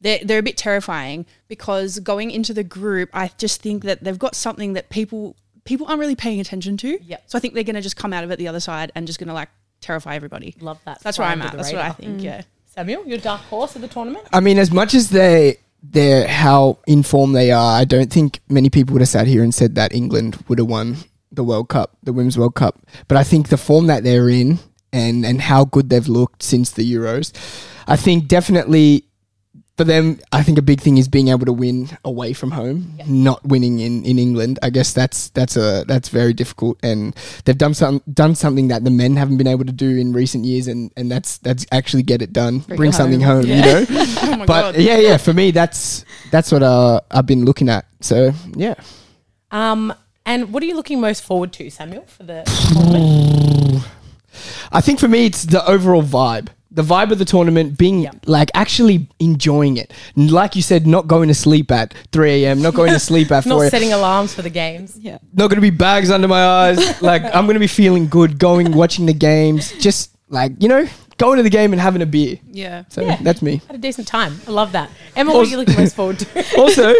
they're, 0.01 0.21
they're 0.23 0.39
a 0.39 0.43
bit 0.43 0.57
terrifying 0.57 1.27
because 1.49 1.99
going 1.99 2.31
into 2.31 2.53
the 2.53 2.65
group, 2.65 3.11
I 3.13 3.31
just 3.39 3.63
think 3.63 3.85
that 3.85 4.03
they've 4.03 4.19
got 4.19 4.35
something 4.35 4.73
that 4.73 4.89
people 4.91 5.37
people 5.65 5.87
aren't 5.87 6.01
really 6.01 6.17
paying 6.17 6.41
attention 6.41 6.77
to. 6.79 6.99
Yep. 7.03 7.25
So 7.27 7.39
I 7.39 7.41
think 7.41 7.55
they're 7.55 7.63
gonna 7.65 7.83
just 7.83 7.97
come 7.97 8.13
out 8.13 8.25
of 8.25 8.31
it 8.31 8.39
the 8.39 8.49
other 8.49 8.61
side 8.61 8.91
and 8.95 9.07
just 9.07 9.19
gonna 9.19 9.35
like 9.35 9.51
terrify 9.81 10.15
everybody. 10.17 10.55
Love 10.61 10.81
that. 10.87 11.01
That's 11.03 11.19
where 11.19 11.29
I'm 11.29 11.43
at. 11.43 11.51
the 11.53 11.59
That's 11.59 11.73
what 11.73 11.81
I 11.83 11.89
radar. 11.89 11.97
think. 11.97 12.21
Mm. 12.21 12.25
Yeah. 12.25 12.43
Samuel, 12.67 13.07
your 13.07 13.19
dark 13.19 13.41
horse 13.43 13.77
of 13.77 13.83
the 13.83 13.89
tournament. 13.89 14.27
I 14.33 14.41
mean, 14.41 14.59
as 14.59 14.73
much 14.73 14.95
as 14.95 15.11
they 15.11 15.59
they're 15.91 16.27
how 16.27 16.79
informed 16.87 17.35
they 17.35 17.51
are, 17.53 17.79
I 17.79 17.85
don't 17.85 18.13
think 18.13 18.41
many 18.49 18.71
people 18.71 18.95
would 18.95 19.03
have 19.03 19.09
sat 19.09 19.27
here 19.27 19.43
and 19.43 19.55
said 19.55 19.75
that 19.75 19.95
England 19.95 20.43
would 20.49 20.59
have 20.59 20.69
won 20.69 20.97
the 21.31 21.45
World 21.45 21.69
Cup, 21.69 21.97
the 22.03 22.13
Women's 22.13 22.39
World 22.39 22.55
Cup. 22.55 22.81
But 23.09 23.19
I 23.19 23.25
think 23.25 23.49
the 23.49 23.57
form 23.57 23.87
that 23.89 24.05
they're 24.05 24.29
in 24.29 24.59
and 24.93 25.27
and 25.27 25.41
how 25.41 25.65
good 25.65 25.91
they've 25.91 26.09
looked 26.09 26.43
since 26.43 26.71
the 26.71 26.91
Euros, 26.91 27.33
I 27.87 27.97
think 27.97 28.29
definitely 28.29 29.05
for 29.77 29.83
them, 29.85 30.21
I 30.33 30.43
think 30.45 30.57
a 30.57 30.63
big 30.63 30.81
thing 30.81 30.99
is 30.99 31.09
being 31.09 31.29
able 31.29 31.47
to 31.47 31.53
win 31.53 31.89
away 32.05 32.33
from 32.33 32.53
home, 32.53 32.97
not 33.09 33.45
winning 33.45 33.81
in, 33.81 34.05
in 34.05 34.19
England. 34.21 34.59
I 34.63 34.71
guess 34.71 34.93
that's 34.93 35.31
that's 35.31 35.57
a 35.57 35.85
that's 35.89 36.09
very 36.11 36.33
difficult, 36.33 36.79
and 36.83 37.15
they've 37.45 37.59
done 37.59 37.75
some 37.75 38.01
done 38.13 38.35
something 38.37 38.69
that 38.69 38.85
the 38.85 38.91
men 38.91 39.17
haven't 39.17 39.37
been 39.37 39.49
able 39.49 39.65
to 39.65 39.73
do 39.73 39.97
in 39.97 40.13
recent 40.13 40.45
years, 40.45 40.69
and, 40.69 40.93
and 40.97 41.11
that's 41.11 41.39
that's 41.39 41.67
actually 41.73 42.05
get 42.05 42.23
it 42.23 42.33
done, 42.33 42.61
bring, 42.61 42.91
it 42.91 42.95
something 42.95 43.21
home. 43.21 43.47
home, 43.47 43.51
you 43.51 43.63
know. 43.63 43.85
Oh 44.27 44.47
but 44.47 44.73
god. 44.73 44.77
yeah, 44.77 44.99
yeah, 44.99 45.17
for 45.17 45.33
me, 45.33 45.51
that's 45.51 46.05
that's 46.31 46.53
what 46.53 46.63
uh, 46.63 47.01
I've 47.11 47.27
been 47.27 47.45
looking 47.45 47.69
at. 47.69 47.87
So 48.01 48.33
yeah, 48.55 48.75
Um, 49.51 49.93
and 50.27 50.53
what 50.53 50.63
are 50.63 50.67
you 50.67 50.77
looking 50.77 51.01
most 51.01 51.23
forward 51.25 51.53
to, 51.55 51.71
Samuel, 51.71 52.05
for 52.07 52.23
the 52.23 52.43
tournament? 52.73 53.85
I 54.73 54.81
think 54.81 54.99
for 55.01 55.09
me, 55.09 55.27
it's 55.27 55.45
the 55.45 55.67
overall 55.69 56.03
vibe. 56.03 56.49
The 56.75 56.83
vibe 56.83 57.13
of 57.13 57.19
the 57.19 57.25
tournament, 57.25 57.79
being 57.79 58.01
Yep. 58.01 58.17
like 58.27 58.51
actually 58.55 59.09
enjoying 59.21 59.77
it. 59.77 59.93
Like 60.17 60.57
you 60.57 60.63
said, 60.63 60.87
not 60.87 61.07
going 61.07 61.29
to 61.29 61.35
sleep 61.35 61.71
at 61.71 61.95
3 62.13 62.45
a.m., 62.45 62.61
not 62.63 62.75
going 62.75 62.93
to 62.93 62.99
sleep 63.11 63.31
at 63.31 63.45
4 63.45 63.51
Not 63.51 63.61
a.m. 63.61 63.71
setting 63.71 63.93
alarms 63.93 64.35
for 64.35 64.43
the 64.43 64.51
games. 64.51 64.97
yeah. 65.01 65.19
not 65.33 65.49
going 65.51 65.57
to 65.57 65.61
be 65.61 65.71
bags 65.71 66.11
under 66.11 66.27
my 66.29 66.45
eyes. 66.45 67.01
like 67.11 67.23
I'm 67.35 67.47
going 67.47 67.55
to 67.55 67.61
be 67.61 67.69
feeling 67.69 68.09
good 68.09 68.39
going, 68.39 68.73
watching 68.73 69.07
the 69.07 69.13
games, 69.15 69.73
just 69.79 70.11
like, 70.29 70.53
you 70.59 70.69
know, 70.69 70.87
going 71.17 71.37
to 71.37 71.45
the 71.45 71.51
game 71.51 71.73
and 71.73 71.81
having 71.81 72.03
a 72.03 72.07
beer. 72.07 72.39
Yeah. 72.51 72.83
So 72.89 73.03
Yeah. 73.03 73.19
that's 73.23 73.41
me. 73.41 73.61
Had 73.69 73.77
a 73.77 73.79
decent 73.79 74.09
time. 74.09 74.41
I 74.49 74.51
love 74.51 74.73
that. 74.73 74.91
Emma, 75.15 75.33
what 75.33 75.47
are 75.47 75.51
you 75.51 75.59
looking 75.59 75.77
most 75.77 75.95
forward 75.95 76.19
to? 76.19 76.45
Also, 76.59 76.93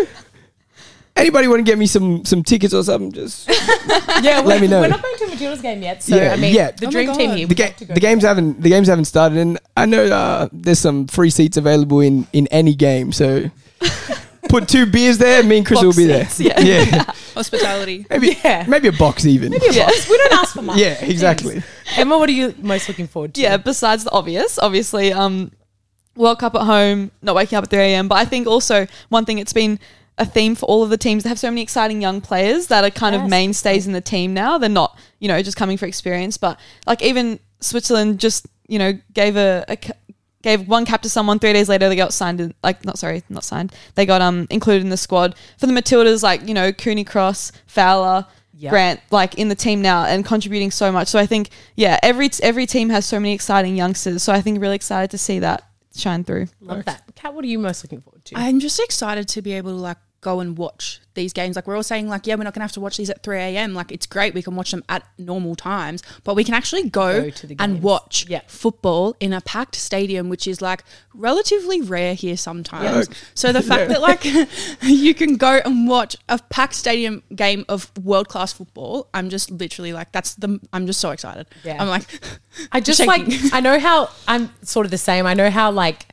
anybody 1.17 1.49
want 1.49 1.61
to 1.61 1.63
get 1.65 1.79
me 1.79 1.87
some 1.87 2.25
some 2.25 2.43
tickets 2.43 2.75
or 2.75 2.83
something? 2.83 3.13
Just 3.13 3.49
yeah, 4.23 4.41
Let 4.45 4.61
me 4.61 4.67
know. 4.69 4.81
We're 4.81 4.89
not 4.89 5.03
going 5.03 5.17
to 5.19 5.27
Matilda's 5.29 5.61
game 5.63 5.83
yet, 5.83 6.03
so 6.03 6.17
Yeah, 6.17 6.33
I 6.33 6.37
mean, 6.37 6.55
yeah. 6.55 6.71
the 6.73 6.87
Oh 6.87 6.91
dream 6.91 7.13
team 7.15 7.31
here. 7.37 7.47
the, 7.47 7.55
ga- 7.55 7.65
love 7.67 7.77
to 7.77 7.85
go 7.87 7.95
the 7.95 8.01
games 8.01 8.23
haven't 8.25 8.61
the 8.63 8.69
games 8.69 8.89
haven't 8.89 9.05
started, 9.07 9.39
and 9.39 9.59
I 9.77 9.87
know 9.87 10.05
uh, 10.07 10.49
there's 10.53 10.79
some 10.79 11.07
free 11.07 11.31
seats 11.31 11.57
available 11.57 12.01
in 12.01 12.27
in 12.33 12.47
any 12.49 12.75
game. 12.75 13.13
So 13.13 13.51
put 14.49 14.69
two 14.69 14.87
beers 14.87 15.19
there, 15.19 15.43
me 15.43 15.59
and 15.59 15.67
Chris 15.67 15.81
Box 15.83 15.87
will 15.97 16.03
be 16.05 16.07
there. 16.07 16.29
yeah. 16.39 16.61
yeah, 16.61 17.05
Hospitality. 17.35 18.07
maybe 18.11 18.39
Yeah. 18.45 18.65
maybe 18.69 18.89
a 18.89 18.93
box 18.93 19.25
even. 19.27 19.51
Maybe 19.51 19.67
a 19.67 19.85
box. 19.85 20.09
We 20.09 20.17
don't 20.19 20.33
ask 20.35 20.55
for 20.55 20.63
much. 20.63 20.79
Yeah, 20.79 21.03
exactly. 21.05 21.63
Emma, 21.97 22.19
what 22.19 22.29
are 22.29 22.33
you 22.33 22.55
most 22.59 22.89
looking 22.89 23.07
forward 23.09 23.35
to? 23.35 23.41
Yeah, 23.41 23.57
besides 23.57 24.05
the 24.05 24.11
obvious, 24.11 24.59
obviously, 24.59 25.13
um, 25.13 25.51
World 26.17 26.39
Cup 26.39 26.55
at 26.55 26.63
home, 26.63 27.11
not 27.23 27.35
waking 27.35 27.57
up 27.59 27.65
at 27.65 27.71
3 27.71 27.79
a.m. 27.81 28.09
But 28.09 28.17
I 28.19 28.25
think 28.25 28.47
also 28.47 28.87
one 29.09 29.25
thing 29.25 29.39
it's 29.39 29.53
been 29.53 29.79
a 30.19 30.25
theme 30.25 30.55
for 30.55 30.67
all 30.67 30.83
of 30.83 30.91
the 30.91 30.97
teams. 30.97 31.23
They 31.23 31.29
have 31.29 31.39
so 31.39 31.51
many 31.51 31.63
exciting 31.63 32.01
young 32.01 32.21
players 32.21 32.69
that 32.69 32.85
are 32.85 32.91
kind 32.91 33.17
of 33.17 33.29
mainstays 33.29 33.87
in 33.87 33.93
the 33.93 34.01
team 34.01 34.33
now. 34.33 34.59
They're 34.59 34.69
not, 34.69 34.97
you 35.19 35.29
know, 35.29 35.43
just 35.43 35.57
coming 35.57 35.77
for 35.77 35.87
experience, 35.87 36.37
but 36.37 36.59
like 36.87 37.03
even 37.03 37.41
Switzerland 37.61 38.21
just, 38.21 38.47
you 38.69 38.79
know, 38.79 38.93
gave 39.13 39.37
a, 39.37 39.65
a 39.69 39.77
gave 40.43 40.69
one 40.69 40.85
cap 40.85 41.03
to 41.03 41.09
someone. 41.09 41.39
Three 41.39 41.53
days 41.53 41.69
later, 41.69 41.89
they 41.89 41.97
got 41.97 42.13
signed. 42.13 42.41
In, 42.41 42.55
like, 42.63 42.85
not 42.85 42.99
sorry, 42.99 43.25
not 43.29 43.45
signed. 43.45 43.73
They 43.97 44.07
got 44.07 44.23
um 44.23 44.47
included 44.51 44.83
in 44.83 44.91
the 44.91 44.97
squad 44.97 45.35
for 45.59 45.67
the 45.67 45.73
Matildas. 45.73 46.23
Like, 46.23 46.47
you 46.47 46.55
know, 46.55 46.73
Cooney 46.73 47.05
Cross, 47.05 47.53
Fowler. 47.67 48.27
Yep. 48.57 48.71
Grant 48.71 49.01
like 49.11 49.35
in 49.35 49.49
the 49.49 49.57
team 49.57 49.83
now 49.83 50.05
and 50.05 50.25
contributing 50.25 50.71
so 50.71 50.93
much. 50.93 51.09
So 51.09 51.19
I 51.19 51.27
think 51.27 51.51
yeah, 51.75 51.99
every 52.05 52.31
every 52.41 52.67
team 52.67 52.89
has 52.91 53.05
so 53.05 53.19
many 53.19 53.35
exciting 53.35 53.75
youngsters. 53.75 54.23
So 54.23 54.33
I 54.33 54.41
think 54.41 54.61
really 54.61 54.77
excited 54.77 55.11
to 55.11 55.19
see 55.19 55.41
that 55.41 55.69
shine 55.95 56.25
through. 56.25 56.49
Love 56.61 56.85
that. 56.85 57.03
Kat, 57.15 57.35
what 57.35 57.45
are 57.45 57.49
you 57.49 57.59
most 57.59 57.85
looking 57.85 58.01
forward 58.01 58.25
to? 58.27 58.35
I'm 58.37 58.61
just 58.61 58.81
excited 58.81 59.29
to 59.29 59.43
be 59.43 59.53
able 59.53 59.71
to 59.71 59.77
like 59.77 59.99
go 60.25 60.41
and 60.41 60.59
watch 60.59 61.01
these 61.15 61.33
games. 61.33 61.55
Like 61.55 61.69
we're 61.69 61.77
all 61.77 61.83
saying, 61.85 62.09
like 62.09 62.27
yeah, 62.27 62.35
we're 62.35 62.43
not 62.43 62.55
gonna 62.55 62.65
have 62.65 62.73
to 62.73 62.81
watch 62.81 62.97
these 62.97 63.09
at 63.11 63.23
3 63.23 63.39
a.m. 63.39 63.73
Like 63.75 63.93
it's 63.93 64.07
great, 64.07 64.35
we 64.35 64.43
can 64.43 64.57
watch 64.57 64.73
them 64.73 64.83
at 64.89 65.05
normal 65.19 65.55
times, 65.55 66.03
but 66.25 66.35
we 66.35 66.43
can 66.43 66.55
actually 66.55 66.89
go, 66.91 67.23
Go 67.23 67.31
to 67.31 67.47
the 67.47 67.57
and 67.61 67.83
watch 67.83 68.27
Yeah. 68.29 68.41
football 68.49 69.15
in 69.21 69.33
a 69.33 69.41
packed 69.41 69.77
stadium, 69.77 70.29
which 70.29 70.49
is 70.49 70.61
like 70.61 70.83
relatively 71.15 71.81
rare 71.81 72.15
here 72.15 72.37
sometimes. 72.37 73.09
So 73.35 73.53
the 73.53 73.63
fact 73.63 73.89
that 73.91 74.01
like 74.01 74.25
you 74.83 75.15
can 75.15 75.37
go 75.37 75.61
and 75.65 75.89
watch 75.89 76.17
a 76.29 76.39
packed 76.51 76.75
stadium 76.75 77.23
game 77.37 77.65
of 77.69 77.93
world 78.03 78.29
class 78.29 78.53
football, 78.53 79.09
I'm 79.15 79.31
just 79.31 79.53
literally 79.53 79.93
like 79.93 80.11
that's 80.11 80.35
the 80.35 80.59
I'm 80.73 80.87
just 80.87 81.01
so 81.01 81.11
excited. 81.11 81.47
Yeah. 81.63 81.81
I'm 81.81 81.89
like 81.89 82.05
I 82.73 82.81
just 82.89 82.99
shaking. 83.05 83.31
like 83.31 83.53
I 83.55 83.61
know 83.61 83.79
how 83.79 84.11
I'm 84.27 84.51
sort 84.63 84.85
of 84.87 84.91
the 84.91 84.99
same. 84.99 85.27
I 85.27 85.35
know 85.35 85.51
how 85.51 85.71
like 85.71 86.07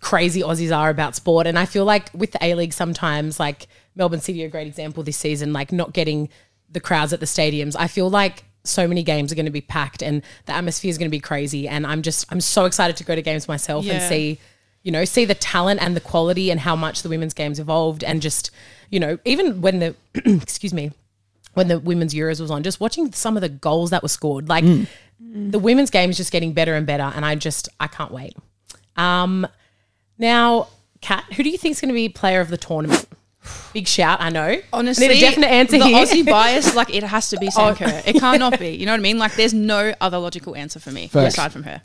crazy 0.00 0.40
Aussies 0.40 0.76
are 0.76 0.90
about 0.90 1.14
sport, 1.14 1.46
and 1.46 1.58
I 1.58 1.66
feel 1.66 1.84
like 1.84 2.10
with 2.14 2.32
the 2.32 2.44
A 2.44 2.54
League 2.54 2.72
sometimes, 2.72 3.40
like 3.40 3.68
Melbourne 3.94 4.20
City, 4.20 4.42
are 4.42 4.46
a 4.46 4.50
great 4.50 4.66
example 4.66 5.02
this 5.02 5.16
season, 5.16 5.52
like 5.52 5.72
not 5.72 5.92
getting 5.92 6.28
the 6.70 6.80
crowds 6.80 7.12
at 7.12 7.20
the 7.20 7.26
stadiums. 7.26 7.76
I 7.78 7.86
feel 7.88 8.10
like 8.10 8.44
so 8.64 8.88
many 8.88 9.02
games 9.02 9.32
are 9.32 9.34
going 9.34 9.46
to 9.46 9.52
be 9.52 9.60
packed, 9.60 10.02
and 10.02 10.22
the 10.46 10.52
atmosphere 10.52 10.90
is 10.90 10.98
going 10.98 11.08
to 11.08 11.16
be 11.16 11.20
crazy. 11.20 11.68
And 11.68 11.86
I'm 11.86 12.02
just 12.02 12.30
I'm 12.30 12.40
so 12.40 12.64
excited 12.64 12.96
to 12.96 13.04
go 13.04 13.14
to 13.14 13.22
games 13.22 13.48
myself 13.48 13.88
and 13.88 14.02
see. 14.02 14.38
You 14.82 14.92
know, 14.92 15.04
see 15.04 15.24
the 15.24 15.34
talent 15.34 15.82
and 15.82 15.96
the 15.96 16.00
quality 16.00 16.48
and 16.48 16.60
how 16.60 16.76
much 16.76 17.02
the 17.02 17.08
women's 17.08 17.34
games 17.34 17.58
evolved, 17.58 18.04
and 18.04 18.22
just 18.22 18.52
you 18.90 19.00
know, 19.00 19.18
even 19.24 19.60
when 19.60 19.80
the 19.80 19.96
excuse 20.14 20.72
me, 20.72 20.92
when 21.54 21.68
the 21.68 21.78
women's 21.80 22.14
Euros 22.14 22.40
was 22.40 22.50
on, 22.50 22.62
just 22.62 22.80
watching 22.80 23.12
some 23.12 23.36
of 23.36 23.40
the 23.40 23.48
goals 23.48 23.90
that 23.90 24.02
were 24.02 24.08
scored. 24.08 24.48
Like 24.48 24.64
the 25.20 25.58
women's 25.58 25.90
game 25.90 26.10
is 26.10 26.16
just 26.16 26.30
getting 26.30 26.52
better 26.52 26.74
and 26.74 26.86
better, 26.86 27.10
and 27.14 27.24
I 27.24 27.34
just 27.34 27.68
I 27.80 27.86
can't 27.86 28.12
wait. 28.12 28.34
Um, 28.96 29.46
now, 30.18 30.68
Kat, 31.00 31.24
who 31.34 31.42
do 31.42 31.50
you 31.50 31.58
think 31.58 31.72
is 31.72 31.80
going 31.80 31.88
to 31.88 31.94
be 31.94 32.08
player 32.08 32.40
of 32.40 32.48
the 32.48 32.56
tournament? 32.56 33.06
Big 33.72 33.86
shout, 33.86 34.20
I 34.20 34.30
know. 34.30 34.60
Honestly, 34.72 35.04
I 35.06 35.08
need 35.10 35.18
a 35.18 35.20
definite 35.20 35.46
answer 35.50 35.78
the 35.78 35.84
here. 35.84 36.04
Aussie 36.04 36.26
bias, 36.30 36.74
like 36.74 36.92
it 36.92 37.02
has 37.04 37.30
to 37.30 37.38
be 37.38 37.46
oh. 37.48 37.50
Sam 37.50 37.76
Kerr. 37.76 38.02
It 38.04 38.18
can't 38.18 38.40
not 38.40 38.58
be. 38.58 38.70
You 38.70 38.86
know 38.86 38.92
what 38.92 38.98
I 39.00 39.02
mean? 39.02 39.18
Like 39.18 39.34
there's 39.36 39.54
no 39.54 39.94
other 40.00 40.18
logical 40.18 40.56
answer 40.56 40.80
for 40.80 40.90
me 40.90 41.06
Facts. 41.06 41.34
aside 41.34 41.52
from 41.52 41.62
her. 41.62 41.80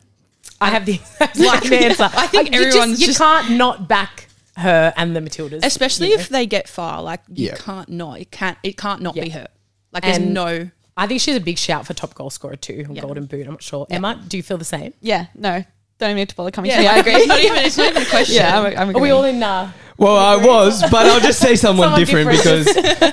I 0.59 0.69
have 0.71 0.85
the 0.85 0.93
exact 1.21 1.65
same 1.67 1.83
answer. 1.83 2.09
I 2.11 2.27
think 2.27 2.47
you 2.53 2.63
just- 2.63 2.67
everyone's 2.67 3.01
you 3.01 3.07
just- 3.07 3.19
can't 3.19 3.51
not 3.57 3.87
back 3.87 4.27
her 4.57 4.91
and 4.97 5.15
the 5.15 5.19
Matildas, 5.19 5.63
Especially 5.63 6.09
you 6.09 6.15
know? 6.17 6.21
if 6.21 6.29
they 6.29 6.45
get 6.47 6.67
far, 6.67 7.01
like 7.03 7.21
you 7.29 7.47
Yeah. 7.47 7.55
can't 7.57 7.89
not. 7.89 8.19
It 8.19 8.31
can't. 8.31 8.57
It 8.63 8.77
can't 8.77 9.01
not 9.01 9.15
Yeah. 9.15 9.23
be 9.23 9.29
her. 9.29 9.47
Like 9.91 10.03
there's 10.03 10.17
And- 10.17 10.33
no. 10.33 10.69
I 10.97 11.07
think 11.07 11.21
she's 11.21 11.35
a 11.35 11.39
big 11.39 11.57
shout 11.57 11.85
for 11.87 11.93
top 11.93 12.13
goal 12.15 12.29
scorer 12.29 12.55
too, 12.55 12.85
or 12.89 12.95
Golden 12.95 13.25
Boot. 13.25 13.45
I'm 13.45 13.53
not 13.53 13.63
sure. 13.63 13.87
Emma, 13.89 14.21
do 14.27 14.35
you 14.37 14.43
feel 14.43 14.57
the 14.57 14.65
same? 14.65 14.93
Yeah, 14.99 15.27
no, 15.35 15.63
don't 16.01 16.09
even 16.09 16.17
need 16.17 16.29
to 16.29 16.35
bother 16.35 16.51
coming 16.51 16.69
Yeah, 16.71 16.77
to 16.77 16.81
me. 16.83 16.87
I 16.89 16.97
agree. 16.97 17.13
It's 17.13 17.27
not 17.27 17.39
even. 17.39 17.57
It's 17.57 17.77
not 17.77 17.89
even 17.91 18.01
a 18.03 18.05
question. 18.05 18.35
yeah, 18.35 18.59
I'm, 18.59 18.65
I'm 18.77 18.89
Are 18.95 18.99
we 18.99 19.09
agreeing. 19.09 19.13
all 19.13 19.23
in? 19.23 19.41
Uh, 19.43 19.71
Well, 19.97 20.17
I 20.17 20.35
was, 20.35 20.81
but 20.91 21.05
I'll 21.05 21.19
just 21.21 21.39
say 21.39 21.55
someone, 21.65 21.85
Someone 21.85 21.99
different, 21.99 22.31
different. 22.31 22.65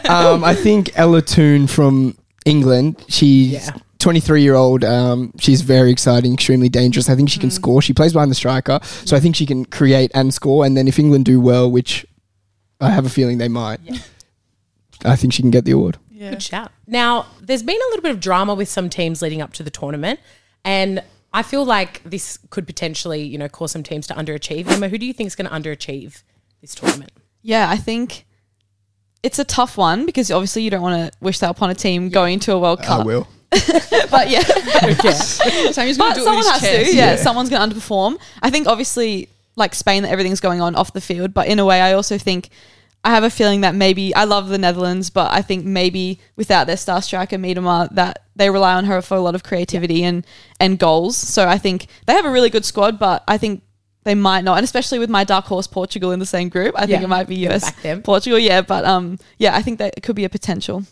because 0.02 0.10
um, 0.10 0.42
I 0.42 0.54
think 0.54 0.90
Ella 0.98 1.22
Toone 1.22 1.66
from 1.68 2.16
England, 2.44 3.04
she's 3.08 3.52
Yeah. 3.52 3.70
23 3.98 4.42
year 4.42 4.54
old. 4.54 4.84
Um, 4.84 5.32
she's 5.40 5.60
very 5.62 5.90
exciting, 5.90 6.32
extremely 6.34 6.68
dangerous. 6.68 7.08
I 7.10 7.14
think 7.16 7.28
she 7.30 7.40
can 7.40 7.50
score. 7.50 7.82
She 7.82 7.92
plays 7.92 8.12
behind 8.12 8.30
the 8.30 8.34
striker, 8.36 8.78
so 8.82 9.16
I 9.16 9.20
think 9.20 9.34
she 9.36 9.44
can 9.44 9.64
create 9.64 10.10
and 10.14 10.32
score. 10.32 10.64
And 10.64 10.76
then 10.76 10.86
if 10.88 10.98
England 10.98 11.24
do 11.24 11.40
well, 11.40 11.70
which 11.70 12.06
I 12.80 12.90
have 12.90 13.04
a 13.04 13.10
feeling 13.10 13.38
they 13.38 13.48
might, 13.48 13.80
I 15.04 15.16
think 15.16 15.32
she 15.32 15.42
can 15.42 15.50
get 15.50 15.64
the 15.64 15.72
award. 15.72 15.98
Yeah. 16.10 16.30
Good 16.30 16.42
shout. 16.42 16.70
Now, 16.86 17.26
there's 17.40 17.62
been 17.62 17.76
a 17.76 17.88
little 17.90 18.02
bit 18.02 18.12
of 18.12 18.20
drama 18.20 18.54
with 18.54 18.68
some 18.68 18.88
teams 18.88 19.20
leading 19.20 19.42
up 19.42 19.52
to 19.54 19.62
the 19.62 19.70
tournament, 19.70 20.20
and 20.64 21.02
I 21.32 21.42
feel 21.42 21.64
like 21.64 22.02
this 22.04 22.38
could 22.50 22.66
potentially, 22.66 23.22
you 23.22 23.36
know, 23.38 23.48
cause 23.48 23.72
some 23.72 23.82
teams 23.82 24.06
to 24.08 24.14
underachieve. 24.14 24.66
Emma, 24.70 24.88
who 24.88 24.96
do 24.98 25.06
you 25.06 25.12
think 25.12 25.26
is 25.26 25.34
going 25.36 25.48
to 25.48 25.54
underachieve 25.54 26.22
this 26.60 26.74
tournament? 26.74 27.12
Yeah, 27.42 27.68
I 27.68 27.76
think 27.76 28.24
it's 29.22 29.38
a 29.38 29.44
tough 29.44 29.76
one 29.76 30.06
because 30.06 30.30
obviously 30.30 30.62
you 30.62 30.70
don't 30.70 30.82
want 30.82 31.12
to 31.12 31.18
wish 31.20 31.38
that 31.40 31.50
upon 31.50 31.70
a 31.70 31.74
team 31.74 32.08
going 32.08 32.40
to 32.40 32.52
a 32.52 32.58
World 32.58 32.82
Cup. 32.82 32.90
I 32.90 32.96
Cup. 32.98 33.06
will. 33.06 33.28
But 34.10 34.30
yeah, 34.30 34.40
Sammy's 35.72 35.98
gonna 35.98 36.10
but 36.10 36.14
do 36.14 36.20
it 36.22 36.24
someone 36.24 36.44
has 36.44 36.60
his 36.62 36.88
to. 36.90 36.96
Yeah, 36.96 37.10
Yeah. 37.10 37.16
someone's 37.16 37.50
going 37.50 37.68
to 37.68 37.76
underperform. 37.76 38.16
I 38.42 38.48
think 38.50 38.66
obviously 38.66 39.28
like 39.56 39.74
Spain, 39.74 40.02
that 40.04 40.10
everything's 40.10 40.40
going 40.40 40.60
on 40.60 40.74
off 40.76 40.92
the 40.92 41.00
field, 41.00 41.34
but 41.34 41.46
in 41.48 41.58
a 41.58 41.64
way, 41.64 41.80
I 41.80 41.92
also 41.92 42.16
think. 42.18 42.48
I 43.04 43.10
have 43.10 43.22
a 43.22 43.30
feeling 43.30 43.60
that 43.60 43.76
maybe 43.76 44.12
I 44.16 44.24
love 44.24 44.48
the 44.48 44.58
Netherlands, 44.58 45.08
but 45.08 45.32
I 45.32 45.40
think 45.40 45.64
maybe 45.64 46.18
without 46.34 46.66
their 46.66 46.76
star 46.76 47.00
striker 47.00 47.36
Miedema, 47.38 47.88
that 47.94 48.24
they 48.38 48.48
rely 48.50 48.74
on 48.74 48.86
her 48.86 49.02
for 49.02 49.16
a 49.16 49.20
lot 49.20 49.34
of 49.34 49.42
creativity 49.42 50.02
and 50.04 50.26
and 50.58 50.78
goals. 50.78 51.16
So 51.16 51.46
I 51.46 51.58
think 51.58 51.86
they 52.06 52.14
have 52.14 52.24
a 52.24 52.30
really 52.30 52.48
good 52.50 52.64
squad, 52.64 52.98
but 52.98 53.22
I 53.28 53.36
think 53.36 53.62
they 54.04 54.14
might 54.14 54.42
not, 54.44 54.56
and 54.56 54.64
especially 54.64 54.98
with 54.98 55.10
my 55.10 55.24
dark 55.24 55.44
horse 55.44 55.66
Portugal 55.66 56.12
in 56.12 56.18
the 56.18 56.24
same 56.26 56.48
group, 56.48 56.74
I 56.76 56.86
think 56.86 57.00
Yeah. 57.00 57.04
it 57.04 57.08
might 57.08 57.28
be 57.28 57.46
US. 57.48 57.70
Portugal. 58.04 58.38
Yeah, 58.38 58.62
but 58.62 58.84
um, 58.86 59.18
yeah, 59.38 59.54
I 59.54 59.60
think 59.60 59.78
that 59.80 59.92
it 59.96 60.00
could 60.02 60.16
be 60.16 60.24
a 60.24 60.30
potential. 60.30 60.84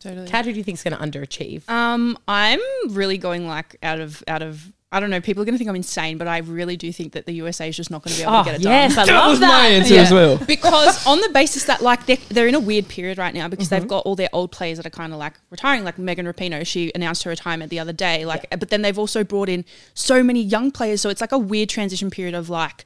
Totally. 0.00 0.26
Kat, 0.26 0.44
who 0.44 0.52
do 0.52 0.58
you 0.58 0.64
think 0.64 0.78
is 0.78 0.82
going 0.82 0.96
to 0.96 1.02
underachieve? 1.02 1.68
Um, 1.68 2.18
I'm 2.28 2.60
really 2.90 3.16
going 3.16 3.46
like 3.46 3.76
out 3.82 4.00
of 4.00 4.22
out 4.28 4.42
of. 4.42 4.72
I 4.94 5.00
don't 5.00 5.10
know. 5.10 5.20
People 5.20 5.42
are 5.42 5.44
going 5.44 5.54
to 5.54 5.58
think 5.58 5.68
I'm 5.68 5.76
insane, 5.76 6.18
but 6.18 6.28
I 6.28 6.38
really 6.38 6.76
do 6.76 6.92
think 6.92 7.12
that 7.12 7.26
the 7.26 7.32
USA 7.32 7.68
is 7.68 7.76
just 7.76 7.90
not 7.90 8.02
going 8.02 8.12
to 8.14 8.18
be 8.20 8.22
able 8.22 8.34
oh, 8.36 8.42
to 8.44 8.50
get 8.50 8.60
it 8.60 8.62
yes, 8.62 8.94
done. 8.94 9.08
I 9.08 9.12
That 9.12 9.18
love 9.18 9.30
was 9.30 9.40
that. 9.40 9.48
my 9.48 9.66
answer 9.66 9.94
Yeah. 9.94 10.00
as 10.02 10.12
well. 10.12 10.36
because 10.38 11.06
on 11.06 11.20
the 11.20 11.28
basis 11.30 11.64
that 11.64 11.82
like 11.82 12.06
they're, 12.06 12.18
they're 12.28 12.46
in 12.46 12.54
a 12.54 12.60
weird 12.60 12.88
period 12.88 13.18
right 13.18 13.34
now 13.34 13.48
because 13.48 13.66
Mm-hmm. 13.68 13.80
they've 13.80 13.88
got 13.88 14.06
all 14.06 14.14
their 14.16 14.28
old 14.32 14.52
players 14.52 14.76
that 14.78 14.86
are 14.86 14.90
kind 14.90 15.12
of 15.12 15.18
like 15.18 15.34
retiring 15.50 15.84
like 15.84 15.98
Megan 15.98 16.26
Rapinoe 16.26 16.66
she 16.66 16.92
announced 16.94 17.22
her 17.24 17.30
retirement 17.30 17.70
the 17.70 17.78
other 17.80 17.92
day 17.92 18.24
like 18.24 18.46
but 18.50 18.70
then 18.70 18.82
they've 18.82 18.98
also 18.98 19.24
brought 19.24 19.48
in 19.48 19.64
so 19.94 20.22
many 20.22 20.40
young 20.42 20.70
players 20.70 21.00
so 21.00 21.08
it's 21.10 21.20
like 21.20 21.32
a 21.32 21.38
weird 21.38 21.68
transition 21.68 22.10
period 22.10 22.34
of 22.34 22.48
like 22.48 22.84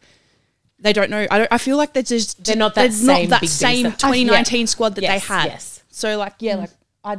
they 0.79 0.93
don't 0.93 1.11
know 1.11 1.27
I, 1.31 1.39
don't, 1.39 1.53
I 1.53 1.59
feel 1.59 1.77
like 1.77 1.93
they're 1.93 2.03
just 2.03 2.45
They're 2.45 2.57
not 2.57 2.75
that 2.77 2.83
they're 2.91 2.93
same 2.93 3.29
not 3.29 3.41
that 3.43 3.49
same 3.49 3.83
that- 3.85 4.05
I- 4.05 4.09
2019 4.13 4.67
squad 4.67 4.95
that 4.95 5.03
Yes, 5.03 5.27
they 5.27 5.35
had 5.35 5.45
yes. 5.47 5.83
so 5.91 6.17
like 6.17 6.35
yeah 6.41 6.57
like 6.57 6.71
I 7.05 7.17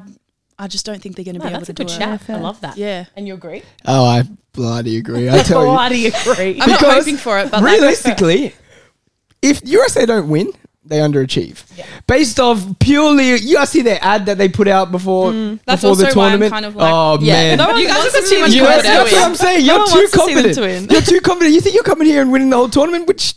I 0.61 0.67
just 0.67 0.85
don't 0.85 1.01
think 1.01 1.15
they're 1.15 1.23
going 1.25 1.35
to 1.35 1.39
No, 1.43 1.49
be 1.49 1.55
able 1.55 1.65
to 1.65 1.73
do 1.73 1.83
it. 1.83 1.87
that's 1.87 1.97
to 1.97 2.03
a 2.03 2.07
good 2.07 2.25
do 2.27 2.33
it. 2.33 2.37
I 2.37 2.39
love 2.41 2.59
that. 2.61 2.77
Yeah. 2.77 3.05
And 3.15 3.25
you 3.27 3.33
agree? 3.33 3.63
Oh, 3.85 4.05
I 4.05 4.23
bloody 4.53 4.97
agree. 4.97 5.29
I 5.29 5.37
tell 5.43 5.61
you. 5.65 5.71
Bloody 5.71 6.07
agree. 6.07 6.59
I'm 6.61 6.69
not 6.69 6.81
hoping 6.81 7.15
for 7.17 7.39
it 7.39 7.49
but 7.49 7.63
like, 7.63 7.71
realistically, 7.71 8.53
if 9.41 9.61
USA 9.63 10.05
don't 10.05 10.27
win, 10.29 10.51
they 10.83 10.97
underachieve. 10.97 11.63
Based 12.07 12.39
off 12.39 12.65
purely, 12.79 13.35
you 13.37 13.55
guys 13.55 13.69
see 13.69 13.81
their 13.83 13.99
ad 14.01 14.25
that 14.25 14.37
they 14.37 14.49
put 14.49 14.67
out 14.67 14.91
before 14.91 15.31
mm, 15.31 15.59
That's 15.65 15.81
before 15.81 15.95
the 15.95 16.05
also 16.07 16.19
why 16.19 16.25
I'm 16.25 16.31
tournament. 16.39 16.51
kind 16.53 16.65
of 16.65 16.75
like- 16.75 16.91
oh 16.93 17.17
Yeah, 17.21 17.55
man, 17.55 17.57
no 17.59 17.77
You 17.77 17.87
guys 17.87 17.97
wants 17.97 18.15
have 18.15 18.23
got 18.23 18.29
to 18.29 18.35
too 18.35 18.41
much 18.41 18.51
see 18.51 18.59
that's 18.59 19.09
to 19.11 19.15
what. 19.15 19.25
I'm 19.29 19.35
saying. 19.35 19.65
You're 19.65 19.77
one 19.79 19.87
too 19.87 19.95
wants 19.95 20.11
to 20.11 20.17
confident. 20.17 20.55
to 20.55 20.61
win. 20.61 20.87
You're 20.89 21.01
too 21.01 21.21
confident. 21.21 21.53
You 21.53 21.61
think 21.61 21.75
you're 21.75 21.83
coming 21.83 22.07
here 22.07 22.21
and 22.21 22.31
winning 22.31 22.49
the 22.49 22.57
whole 22.57 22.69
tournament, 22.69 23.07
which 23.07 23.35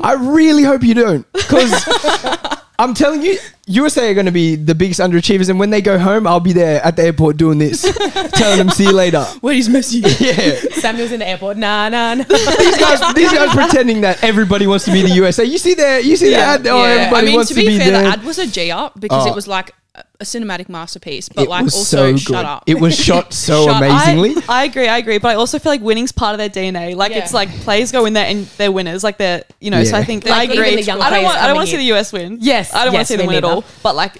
I 0.00 0.14
really 0.14 0.62
hope 0.64 0.82
you 0.82 0.94
don't, 0.94 1.30
because 1.32 1.70
I'm 2.82 2.94
telling 2.94 3.22
you, 3.22 3.38
USA 3.66 4.10
are 4.10 4.14
going 4.14 4.26
to 4.26 4.32
be 4.32 4.56
the 4.56 4.74
biggest 4.74 4.98
underachievers, 5.00 5.48
and 5.48 5.58
when 5.60 5.70
they 5.70 5.80
go 5.80 5.98
home, 5.98 6.26
I'll 6.26 6.40
be 6.40 6.52
there 6.52 6.84
at 6.84 6.96
the 6.96 7.04
airport 7.04 7.36
doing 7.36 7.58
this, 7.58 7.82
telling 8.34 8.58
them 8.58 8.70
see 8.70 8.84
you 8.84 8.92
later. 8.92 9.22
where's 9.40 9.68
Messi 9.68 10.02
Yeah. 10.20 10.80
Samuel's 10.80 11.12
in 11.12 11.20
the 11.20 11.28
airport. 11.28 11.56
Nah, 11.58 11.88
nah, 11.88 12.14
nah. 12.14 12.24
these 12.24 12.78
guys, 12.78 13.14
these 13.14 13.32
guys 13.32 13.50
pretending 13.54 14.00
that 14.00 14.22
everybody 14.24 14.66
wants 14.66 14.84
to 14.86 14.92
be 14.92 15.02
the 15.02 15.10
USA. 15.10 15.44
You 15.44 15.58
see 15.58 15.74
there, 15.74 16.00
you 16.00 16.16
see 16.16 16.32
Yeah. 16.32 16.56
the 16.56 16.70
ad. 16.70 16.74
Oh, 16.74 16.82
Yeah, 16.82 16.88
everybody 16.90 17.22
I 17.22 17.26
mean, 17.26 17.34
wants 17.36 17.48
to 17.50 17.54
to 17.54 17.60
be, 17.60 17.66
be 17.68 17.78
fair, 17.78 17.90
there. 17.92 18.02
the 18.02 18.08
ad 18.08 18.24
was 18.24 18.38
a 18.38 18.46
G 18.48 18.70
up 18.72 18.98
because 18.98 19.26
Oh. 19.26 19.30
it 19.30 19.34
was 19.34 19.46
like 19.46 19.72
a, 20.20 20.22
a 20.22 20.24
cinematic 20.24 20.68
masterpiece, 20.68 21.28
but 21.28 21.44
it 21.44 21.48
like 21.50 21.62
also 21.64 22.12
so 22.12 22.16
shut 22.16 22.44
up. 22.44 22.64
It 22.66 22.80
was 22.80 22.96
shot 22.98 23.32
so 23.48 23.66
Shut 23.66 23.76
amazingly. 23.82 24.34
I, 24.48 24.62
I 24.62 24.64
agree, 24.64 24.88
I 24.88 24.98
agree, 24.98 25.18
but 25.18 25.28
I 25.28 25.34
also 25.34 25.58
feel 25.58 25.72
like 25.72 25.80
winning's 25.80 26.12
part 26.12 26.34
of 26.34 26.38
their 26.38 26.50
DNA. 26.50 26.94
Like 26.94 27.12
Yeah. 27.12 27.18
it's 27.18 27.32
like 27.34 27.48
players 27.60 27.92
go 27.92 28.04
in 28.06 28.12
there 28.12 28.26
and 28.26 28.46
they're 28.58 28.72
winners. 28.72 29.02
Like 29.04 29.18
they're 29.18 29.44
you 29.60 29.70
know. 29.70 29.84
So 29.84 29.96
I 29.96 30.04
think 30.04 30.24
Like, 30.24 30.32
I 30.48 30.52
agree. 30.52 30.78
I 30.78 30.82
don't 30.82 30.98
want 31.24 31.36
I 31.38 31.46
don't 31.46 31.56
want 31.56 31.68
to 31.68 31.70
see 31.70 31.78
the 31.78 31.92
US 31.94 32.12
win. 32.12 32.38
Yes, 32.40 32.72
I 32.74 32.84
don't 32.84 32.94
want 32.94 33.06
to 33.06 33.12
see 33.12 33.16
them 33.16 33.26
me 33.26 33.34
win 33.34 33.44
at 33.44 33.50
all. 33.50 33.64
But 33.82 33.94
like 33.96 34.16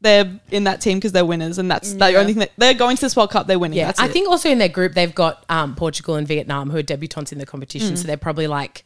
they're 0.00 0.40
in 0.50 0.64
that 0.64 0.80
team 0.80 0.98
because 0.98 1.12
they're 1.12 1.24
winners, 1.24 1.58
and 1.58 1.70
that's 1.70 1.92
the 1.94 2.14
only 2.16 2.32
thing 2.32 2.40
that 2.40 2.50
they're 2.58 2.74
going 2.74 2.96
to 2.96 3.00
this 3.02 3.14
World 3.16 3.30
Cup. 3.30 3.46
They're 3.46 3.58
winning. 3.58 3.78
Yeah, 3.78 3.86
That's 3.86 4.00
I 4.00 4.06
it. 4.06 4.12
think 4.12 4.28
also 4.28 4.48
in 4.50 4.58
their 4.58 4.68
group 4.68 4.94
they've 4.94 5.14
got 5.14 5.44
um, 5.48 5.76
Portugal 5.76 6.16
and 6.16 6.26
Vietnam 6.26 6.70
who 6.70 6.78
are 6.78 6.82
debutants 6.82 7.30
in 7.32 7.38
the 7.38 7.46
competition, 7.46 7.94
Mm. 7.94 7.98
so 7.98 8.06
they're 8.08 8.16
probably 8.16 8.48
like, 8.48 8.82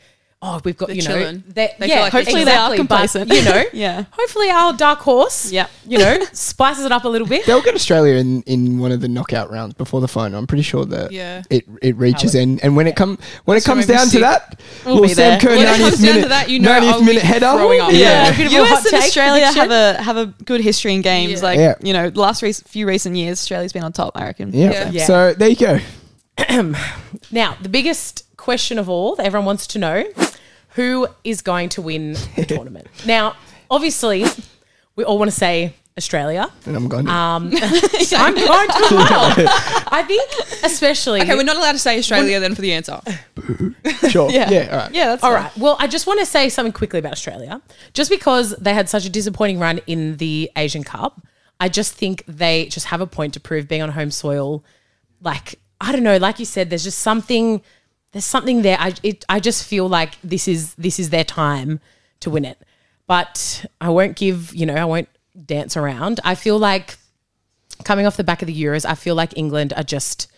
oh, 0.48 0.60
we've 0.64 0.76
got 0.76 0.86
They're 0.86 0.96
you 0.96 1.02
know, 1.02 1.08
chilling. 1.18 1.44
they 1.48 1.74
They 1.78 1.86
yeah, 1.88 1.94
feel 1.94 2.02
like 2.04 2.12
they're 2.12 2.20
Hopefully 2.22 2.44
they 2.44 2.50
are 2.52 2.72
exactly, 2.74 2.76
but, 2.76 2.82
complacent. 2.88 3.32
you 3.32 3.42
know, 3.50 3.64
Yeah. 3.72 4.04
hopefully 4.12 4.48
our 4.50 4.72
dark 4.72 5.00
horse, 5.00 5.50
yeah, 5.50 5.66
you 5.86 5.98
know, 5.98 6.20
spices 6.32 6.84
it 6.84 6.92
up 6.92 7.04
a 7.04 7.08
little 7.08 7.26
bit. 7.26 7.44
They'll 7.46 7.62
get 7.62 7.74
Australia 7.74 8.14
in, 8.14 8.42
in 8.42 8.78
one 8.78 8.92
of 8.92 9.00
the 9.00 9.08
knockout 9.08 9.50
rounds 9.50 9.74
before 9.74 10.00
the 10.00 10.08
final. 10.08 10.38
I'm 10.38 10.46
pretty 10.46 10.62
sure 10.62 10.84
that 10.86 11.10
Yeah. 11.12 11.42
it 11.50 11.64
it 11.82 11.96
reaches 11.96 12.34
How 12.34 12.40
in. 12.40 12.60
And 12.60 12.76
when 12.76 12.86
it 12.86 12.94
come 12.96 13.18
when 13.44 13.56
it 13.56 13.64
That's 13.64 13.66
gonna 13.66 13.82
comes 13.82 13.86
down 13.86 14.08
to 14.10 14.18
that, 14.20 14.60
We'll 14.84 15.02
be 15.02 15.08
Sam 15.08 15.16
there. 15.16 15.40
Kerr 15.40 15.48
When 15.56 15.58
it 15.58 15.68
90th 15.68 15.78
comes 15.78 16.02
down 16.02 16.22
to 16.22 16.28
that, 16.28 16.48
you 16.48 16.58
know 16.60 16.70
90th 16.70 16.92
I'll 16.92 17.00
be 17.00 17.06
minute 17.06 17.22
header. 17.22 17.50
throwing 17.52 17.80
up. 17.80 17.92
Yeah. 17.92 17.98
Yeah. 17.98 18.36
bit 18.36 18.46
of 18.46 18.52
US 18.52 18.86
and 18.86 18.94
Australia 19.02 19.46
have 19.52 19.70
a 19.70 20.02
have 20.02 20.16
a 20.16 20.26
good 20.44 20.60
history 20.60 20.94
in 20.94 21.02
games. 21.02 21.42
Like 21.42 21.58
you 21.82 21.92
know, 21.92 22.10
the 22.10 22.20
last 22.20 22.42
re- 22.42 22.52
few 22.52 22.86
recent 22.86 23.16
years, 23.16 23.38
Australia's 23.40 23.72
been 23.72 23.82
on 23.84 23.92
top. 23.92 24.12
I 24.16 24.24
reckon. 24.26 24.52
Yeah. 24.52 24.70
Yeah. 24.70 24.90
Yeah. 24.90 25.04
So 25.06 25.34
there 25.34 25.48
you 25.48 25.56
go. 25.56 25.78
Now, 27.30 27.56
the 27.60 27.68
biggest 27.68 28.24
question 28.36 28.78
of 28.78 28.88
all 28.88 29.16
that 29.16 29.26
everyone 29.26 29.46
wants 29.46 29.66
to 29.68 29.78
know 29.78 30.04
who 30.76 31.08
is 31.24 31.42
going 31.42 31.68
to 31.70 31.82
win 31.82 32.12
the 32.36 32.44
tournament? 32.48 32.86
Now, 33.04 33.34
obviously, 33.70 34.24
we 34.94 35.04
all 35.04 35.18
want 35.18 35.30
to 35.30 35.36
say 35.36 35.72
Australia. 35.98 36.50
And 36.66 36.76
I'm 36.76 36.88
going. 36.88 37.08
Um, 37.08 37.46
I'm 37.54 38.34
going 38.34 38.68
to 38.68 38.84
as 38.84 38.90
well. 38.90 39.34
I 39.88 40.04
think, 40.06 40.30
especially. 40.64 41.22
Okay, 41.22 41.34
we're 41.34 41.42
not 41.42 41.56
allowed 41.56 41.72
to 41.72 41.78
say 41.78 41.98
Australia 41.98 42.38
then 42.38 42.54
for 42.54 42.60
the 42.60 42.72
answer. 42.74 43.00
sure. 44.10 44.30
Yeah. 44.30 44.50
Yeah. 44.50 44.68
All 44.70 44.78
right. 44.78 44.94
Yeah, 44.94 45.06
that's 45.06 45.24
All 45.24 45.32
fine. 45.32 45.42
right. 45.44 45.56
Well, 45.56 45.76
I 45.80 45.86
just 45.86 46.06
want 46.06 46.20
to 46.20 46.26
say 46.26 46.48
something 46.50 46.72
quickly 46.72 46.98
about 46.98 47.12
Australia. 47.12 47.60
Just 47.94 48.10
because 48.10 48.50
they 48.56 48.74
had 48.74 48.88
such 48.88 49.06
a 49.06 49.10
disappointing 49.10 49.58
run 49.58 49.80
in 49.86 50.18
the 50.18 50.50
Asian 50.56 50.84
Cup, 50.84 51.22
I 51.58 51.70
just 51.70 51.94
think 51.94 52.22
they 52.28 52.66
just 52.66 52.86
have 52.86 53.00
a 53.00 53.06
point 53.06 53.32
to 53.34 53.40
prove 53.40 53.66
being 53.66 53.80
on 53.82 53.90
home 53.90 54.10
soil. 54.10 54.62
Like, 55.22 55.58
I 55.80 55.92
don't 55.92 56.02
know, 56.02 56.18
like 56.18 56.38
you 56.38 56.44
said, 56.44 56.68
there's 56.68 56.84
just 56.84 56.98
something 56.98 57.62
there's 58.12 58.24
something 58.24 58.62
there. 58.62 58.76
I 58.78 58.94
it, 59.02 59.24
I 59.28 59.40
just 59.40 59.64
feel 59.64 59.88
like 59.88 60.20
this 60.22 60.48
is 60.48 60.74
this 60.74 60.98
is 60.98 61.10
their 61.10 61.24
time 61.24 61.80
to 62.20 62.30
win 62.30 62.44
it. 62.44 62.58
But 63.06 63.64
I 63.80 63.90
won't 63.90 64.16
give, 64.16 64.54
you 64.54 64.66
know, 64.66 64.74
I 64.74 64.84
won't 64.84 65.08
dance 65.44 65.76
around. 65.76 66.18
I 66.24 66.34
feel 66.34 66.58
like 66.58 66.96
coming 67.84 68.06
off 68.06 68.16
the 68.16 68.24
back 68.24 68.42
of 68.42 68.46
the 68.48 68.62
Euros, 68.62 68.84
I 68.84 68.94
feel 68.94 69.14
like 69.14 69.36
England 69.36 69.72
are 69.76 69.84
just 69.84 70.30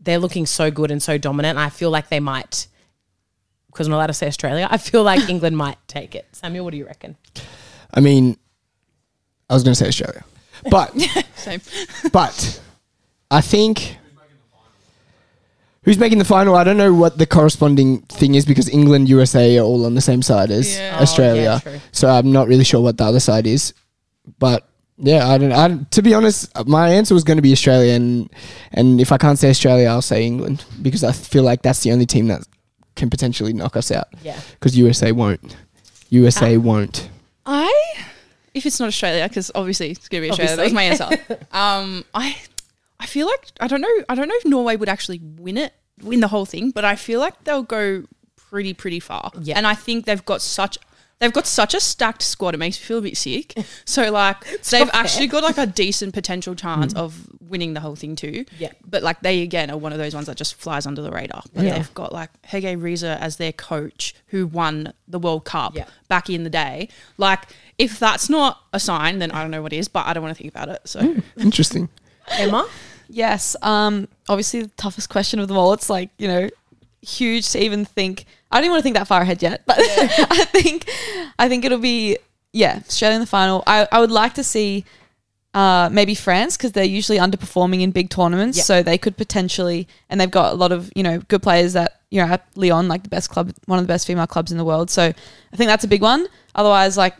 they're 0.00 0.18
looking 0.18 0.44
so 0.44 0.70
good 0.70 0.90
and 0.90 1.02
so 1.02 1.16
dominant. 1.16 1.58
I 1.58 1.70
feel 1.70 1.90
like 1.90 2.08
they 2.08 2.20
might 2.20 2.66
because 3.68 3.86
I'm 3.86 3.90
not 3.90 3.96
allowed 3.96 4.06
to 4.08 4.14
say 4.14 4.26
Australia. 4.26 4.68
I 4.70 4.76
feel 4.78 5.02
like 5.02 5.28
England 5.28 5.56
might 5.56 5.78
take 5.88 6.14
it. 6.14 6.26
Samuel, 6.32 6.64
what 6.64 6.72
do 6.72 6.76
you 6.76 6.86
reckon? 6.86 7.16
I 7.92 8.00
mean, 8.00 8.36
I 9.48 9.54
was 9.54 9.62
going 9.62 9.72
to 9.72 9.78
say 9.78 9.88
Australia, 9.88 10.24
but 10.70 10.92
Same. 11.36 11.60
but 12.12 12.60
I 13.30 13.40
think 13.40 13.98
who's 15.84 15.98
making 15.98 16.18
the 16.18 16.24
final. 16.24 16.54
I 16.56 16.64
don't 16.64 16.76
know 16.76 16.92
what 16.94 17.18
the 17.18 17.26
corresponding 17.26 18.00
thing 18.02 18.34
is 18.34 18.44
because 18.44 18.68
England, 18.68 19.08
USA 19.08 19.58
are 19.58 19.62
all 19.64 19.86
on 19.86 19.94
the 19.94 20.00
same 20.00 20.22
side 20.22 20.50
as 20.50 20.76
Yeah. 20.76 20.96
Oh, 20.98 21.02
Australia. 21.02 21.42
yeah, 21.42 21.58
true. 21.72 21.80
so 21.92 22.08
I'm 22.08 22.32
not 22.32 22.48
really 22.48 22.64
sure 22.64 22.80
what 22.80 22.96
the 22.98 23.04
other 23.04 23.20
side 23.20 23.46
is, 23.46 23.72
but. 24.38 24.68
Yeah, 24.96 25.26
I 25.28 25.38
don't. 25.38 25.50
I 25.50 25.66
don't- 25.66 25.90
to 25.90 26.02
be 26.02 26.14
honest, 26.14 26.48
my 26.68 26.88
answer 26.90 27.14
was 27.14 27.24
going 27.24 27.36
to 27.36 27.42
be 27.42 27.50
Australia, 27.50 27.94
and 27.94 28.30
and 28.70 29.00
if 29.00 29.10
I 29.10 29.18
can't 29.18 29.36
say 29.40 29.50
Australia, 29.50 29.88
I'll 29.88 30.00
say 30.02 30.24
England 30.24 30.64
because 30.82 31.02
I 31.02 31.10
feel 31.10 31.42
like 31.42 31.62
that's 31.62 31.80
the 31.80 31.90
only 31.90 32.06
team 32.06 32.28
that 32.28 32.46
can 32.94 33.10
potentially 33.10 33.52
knock 33.52 33.74
us 33.76 33.90
out. 33.90 34.06
Yeah. 34.22 34.38
because 34.52 34.76
USA 34.78 35.10
won't. 35.10 35.56
USA 36.10 36.58
won't. 36.58 37.10
I, 37.44 37.72
if 38.54 38.66
it's 38.66 38.78
not 38.78 38.86
Australia, 38.86 39.26
because 39.28 39.50
obviously 39.56 39.90
it's 39.90 40.08
gonna 40.08 40.20
be 40.20 40.30
Australia. 40.30 40.54
That 40.54 40.62
was 40.62 40.72
my 40.72 40.84
answer. 40.84 41.08
um, 41.52 42.04
I, 42.14 42.36
I 43.04 43.06
feel 43.06 43.26
like 43.26 43.52
I 43.60 43.68
don't 43.68 43.82
know. 43.82 43.96
I 44.08 44.14
don't 44.14 44.28
know 44.28 44.34
if 44.36 44.46
Norway 44.46 44.76
would 44.76 44.88
actually 44.88 45.20
win 45.22 45.58
it, 45.58 45.74
win 46.02 46.20
the 46.20 46.28
whole 46.28 46.46
thing, 46.46 46.70
but 46.70 46.84
I 46.86 46.96
feel 46.96 47.20
like 47.20 47.44
they'll 47.44 47.62
go 47.62 48.04
pretty, 48.36 48.72
pretty 48.72 48.98
far. 48.98 49.30
Yeah. 49.40 49.58
and 49.58 49.66
I 49.66 49.74
think 49.74 50.06
they've 50.06 50.24
got 50.24 50.40
such. 50.40 50.78
They've 51.20 51.32
got 51.32 51.46
such 51.46 51.74
a 51.74 51.80
stacked 51.80 52.22
squad. 52.22 52.54
It 52.54 52.58
makes 52.58 52.78
me 52.78 52.84
feel 52.84 52.98
a 52.98 53.02
bit 53.02 53.16
sick. 53.16 53.54
So 53.84 54.10
like 54.10 54.42
they've 54.70 54.88
fair. 54.88 54.90
actually 54.92 55.26
got 55.28 55.42
like 55.42 55.58
a 55.58 55.66
decent 55.66 56.12
potential 56.14 56.54
chance 56.54 56.92
mm. 56.92 56.98
of 56.98 57.28
winning 57.40 57.74
the 57.74 57.80
whole 57.80 57.94
thing 57.94 58.16
too. 58.16 58.44
Yeah. 58.58 58.72
But 58.84 59.02
like 59.02 59.20
they 59.20 59.42
again 59.42 59.70
are 59.70 59.76
one 59.76 59.92
of 59.92 59.98
those 59.98 60.14
ones 60.14 60.26
that 60.26 60.36
just 60.36 60.54
flies 60.56 60.86
under 60.86 61.02
the 61.02 61.10
radar. 61.10 61.42
But 61.54 61.64
Yeah. 61.64 61.76
they've 61.76 61.94
got 61.94 62.12
like 62.12 62.30
Hege 62.42 62.76
Riise 62.80 63.04
as 63.04 63.36
their 63.36 63.52
coach 63.52 64.14
who 64.28 64.46
won 64.46 64.92
the 65.06 65.18
World 65.18 65.44
Cup 65.44 65.76
Yeah. 65.76 65.86
back 66.08 66.28
in 66.30 66.42
the 66.42 66.50
day. 66.50 66.88
Like, 67.16 67.42
if 67.78 67.98
that's 67.98 68.28
not 68.28 68.62
a 68.72 68.80
sign, 68.80 69.18
then 69.18 69.30
I 69.30 69.42
don't 69.42 69.50
know 69.52 69.62
what 69.62 69.72
is, 69.72 69.88
but 69.88 70.06
I 70.06 70.14
don't 70.14 70.22
want 70.22 70.36
to 70.36 70.42
think 70.42 70.52
about 70.54 70.68
it. 70.68 70.80
So, 70.84 71.00
mm, 71.00 71.22
Interesting. 71.38 71.88
Emma? 72.32 72.66
Yes. 73.14 73.54
Um. 73.62 74.08
Obviously, 74.28 74.62
the 74.62 74.68
toughest 74.76 75.08
question 75.08 75.38
of 75.38 75.48
them 75.48 75.56
all. 75.56 75.72
It's 75.72 75.88
like 75.88 76.10
you 76.18 76.26
know, 76.28 76.50
huge 77.00 77.48
to 77.52 77.58
even 77.62 77.84
think. 77.84 78.26
I 78.50 78.56
don't 78.58 78.64
even 78.64 78.72
want 78.72 78.80
to 78.80 78.82
think 78.84 78.96
that 78.96 79.06
far 79.06 79.22
ahead 79.22 79.42
yet, 79.42 79.62
but 79.66 79.76
I 79.80 80.44
think, 80.46 80.88
I 81.38 81.48
think 81.48 81.64
it'll 81.64 81.78
be 81.78 82.18
yeah, 82.52 82.80
Australia 82.86 83.14
in 83.16 83.20
the 83.20 83.26
final. 83.26 83.62
I 83.66 83.86
I 83.90 84.00
would 84.00 84.10
like 84.10 84.34
to 84.34 84.44
see. 84.44 84.84
Uh, 85.54 85.88
maybe 85.92 86.16
France 86.16 86.56
because 86.56 86.72
they're 86.72 86.82
usually 86.82 87.16
underperforming 87.18 87.80
in 87.80 87.92
big 87.92 88.10
tournaments, 88.10 88.56
Yep. 88.58 88.66
so 88.66 88.82
they 88.82 88.98
could 88.98 89.16
potentially, 89.16 89.86
and 90.10 90.20
they've 90.20 90.28
got 90.28 90.52
a 90.52 90.56
lot 90.56 90.72
of 90.72 90.90
you 90.96 91.04
know 91.04 91.20
good 91.28 91.44
players 91.44 91.74
that 91.74 92.00
you 92.10 92.20
know 92.20 92.26
at 92.26 92.44
Lyon, 92.56 92.88
like 92.88 93.04
the 93.04 93.08
best 93.08 93.30
club, 93.30 93.52
one 93.66 93.78
of 93.78 93.84
the 93.84 93.86
best 93.86 94.04
female 94.04 94.26
clubs 94.26 94.50
in 94.50 94.58
the 94.58 94.64
world. 94.64 94.90
So 94.90 95.04
I 95.04 95.56
think 95.56 95.68
that's 95.68 95.84
a 95.84 95.86
big 95.86 96.02
one. 96.02 96.26
Otherwise, 96.56 96.96
like 96.96 97.14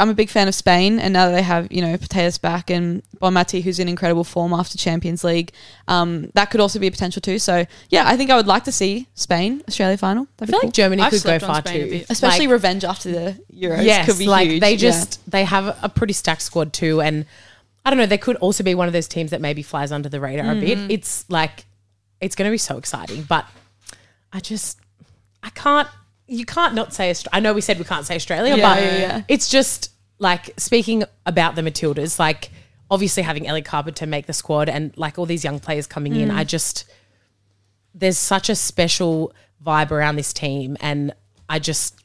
I'm 0.00 0.08
a 0.10 0.14
big 0.14 0.30
fan 0.30 0.46
of 0.46 0.54
Spain, 0.54 1.00
and 1.00 1.12
now 1.12 1.26
that 1.26 1.32
they 1.34 1.42
have 1.42 1.72
you 1.72 1.80
know 1.82 1.90
Mateus 1.90 2.38
back 2.38 2.70
and 2.70 3.02
Bonmati, 3.20 3.62
who's 3.62 3.78
in 3.80 3.88
incredible 3.88 4.22
form 4.24 4.52
after 4.52 4.78
Champions 4.78 5.24
League, 5.24 5.50
um, 5.88 6.30
that 6.34 6.50
could 6.50 6.60
also 6.60 6.78
be 6.78 6.86
a 6.86 6.90
potential 6.90 7.20
too. 7.20 7.38
So 7.40 7.66
yeah, 7.90 8.04
I 8.06 8.16
think 8.16 8.30
I 8.30 8.36
would 8.36 8.46
like 8.46 8.64
to 8.64 8.72
see 8.72 9.08
Spain 9.14 9.62
Australia 9.66 9.96
final. 9.96 10.24
I 10.24 10.46
That'd 10.46 10.52
feel 10.52 10.60
be 10.60 10.66
like. 10.68 10.74
Germany 10.74 11.02
I've 11.02 11.10
could 11.12 11.24
go 11.24 11.38
far 11.40 11.58
a 11.58 11.62
too. 11.62 11.90
bit. 11.90 12.06
especially 12.10 12.46
Like, 12.46 12.52
revenge 12.52 12.84
after 12.84 13.10
the 13.10 13.42
Euros. 13.52 13.82
yes, 13.84 14.06
could 14.06 14.18
be 14.18 14.28
like 14.28 14.48
huge. 14.48 14.60
they 14.60 14.72
Yeah. 14.72 14.76
just 14.76 15.30
they 15.30 15.44
have 15.44 15.76
a 15.82 15.88
pretty 15.88 16.12
stacked 16.12 16.42
squad 16.42 16.72
too, 16.72 17.00
and 17.00 17.26
I 17.84 17.90
don't 17.90 17.98
know. 17.98 18.06
They 18.06 18.18
could 18.18 18.36
also 18.36 18.62
be 18.62 18.74
one 18.76 18.86
of 18.86 18.92
those 18.92 19.08
teams 19.08 19.30
that 19.32 19.40
maybe 19.40 19.62
flies 19.62 19.90
under 19.90 20.08
the 20.08 20.20
radar 20.20 20.46
a 20.46 20.54
Mm-hmm. 20.54 20.60
bit. 20.86 20.90
It's 20.92 21.24
like 21.28 21.64
it's 22.20 22.36
going 22.36 22.48
to 22.48 22.52
be 22.52 22.58
so 22.58 22.76
exciting, 22.78 23.22
but 23.24 23.46
I 24.32 24.38
just 24.40 24.78
I 25.42 25.50
can't. 25.50 25.88
You 26.28 26.44
can't 26.44 26.74
not 26.74 26.92
say. 26.92 27.10
Aust- 27.10 27.26
I 27.32 27.40
know 27.40 27.52
we 27.54 27.60
said 27.60 27.78
we 27.78 27.84
can't 27.84 28.06
say 28.06 28.14
Australia, 28.14 28.56
Yeah, 28.56 28.74
but 28.74 28.82
yeah, 28.82 28.98
yeah. 28.98 29.22
it's 29.28 29.48
just 29.48 29.90
like 30.18 30.52
speaking 30.58 31.04
about 31.26 31.54
the 31.56 31.62
Matildas. 31.62 32.18
Like 32.18 32.50
obviously 32.90 33.22
having 33.22 33.46
Ellie 33.46 33.62
Carpenter 33.62 34.06
make 34.06 34.26
the 34.26 34.32
squad 34.32 34.68
and 34.68 34.96
like 34.96 35.18
all 35.18 35.26
these 35.26 35.44
young 35.44 35.58
players 35.58 35.86
coming 35.86 36.14
in. 36.16 36.28
Mm. 36.28 36.36
I 36.36 36.44
just 36.44 36.84
there's 37.94 38.18
such 38.18 38.48
a 38.48 38.54
special 38.54 39.32
vibe 39.64 39.90
around 39.90 40.16
this 40.16 40.32
team, 40.32 40.76
and 40.80 41.12
I 41.48 41.58
just 41.58 41.98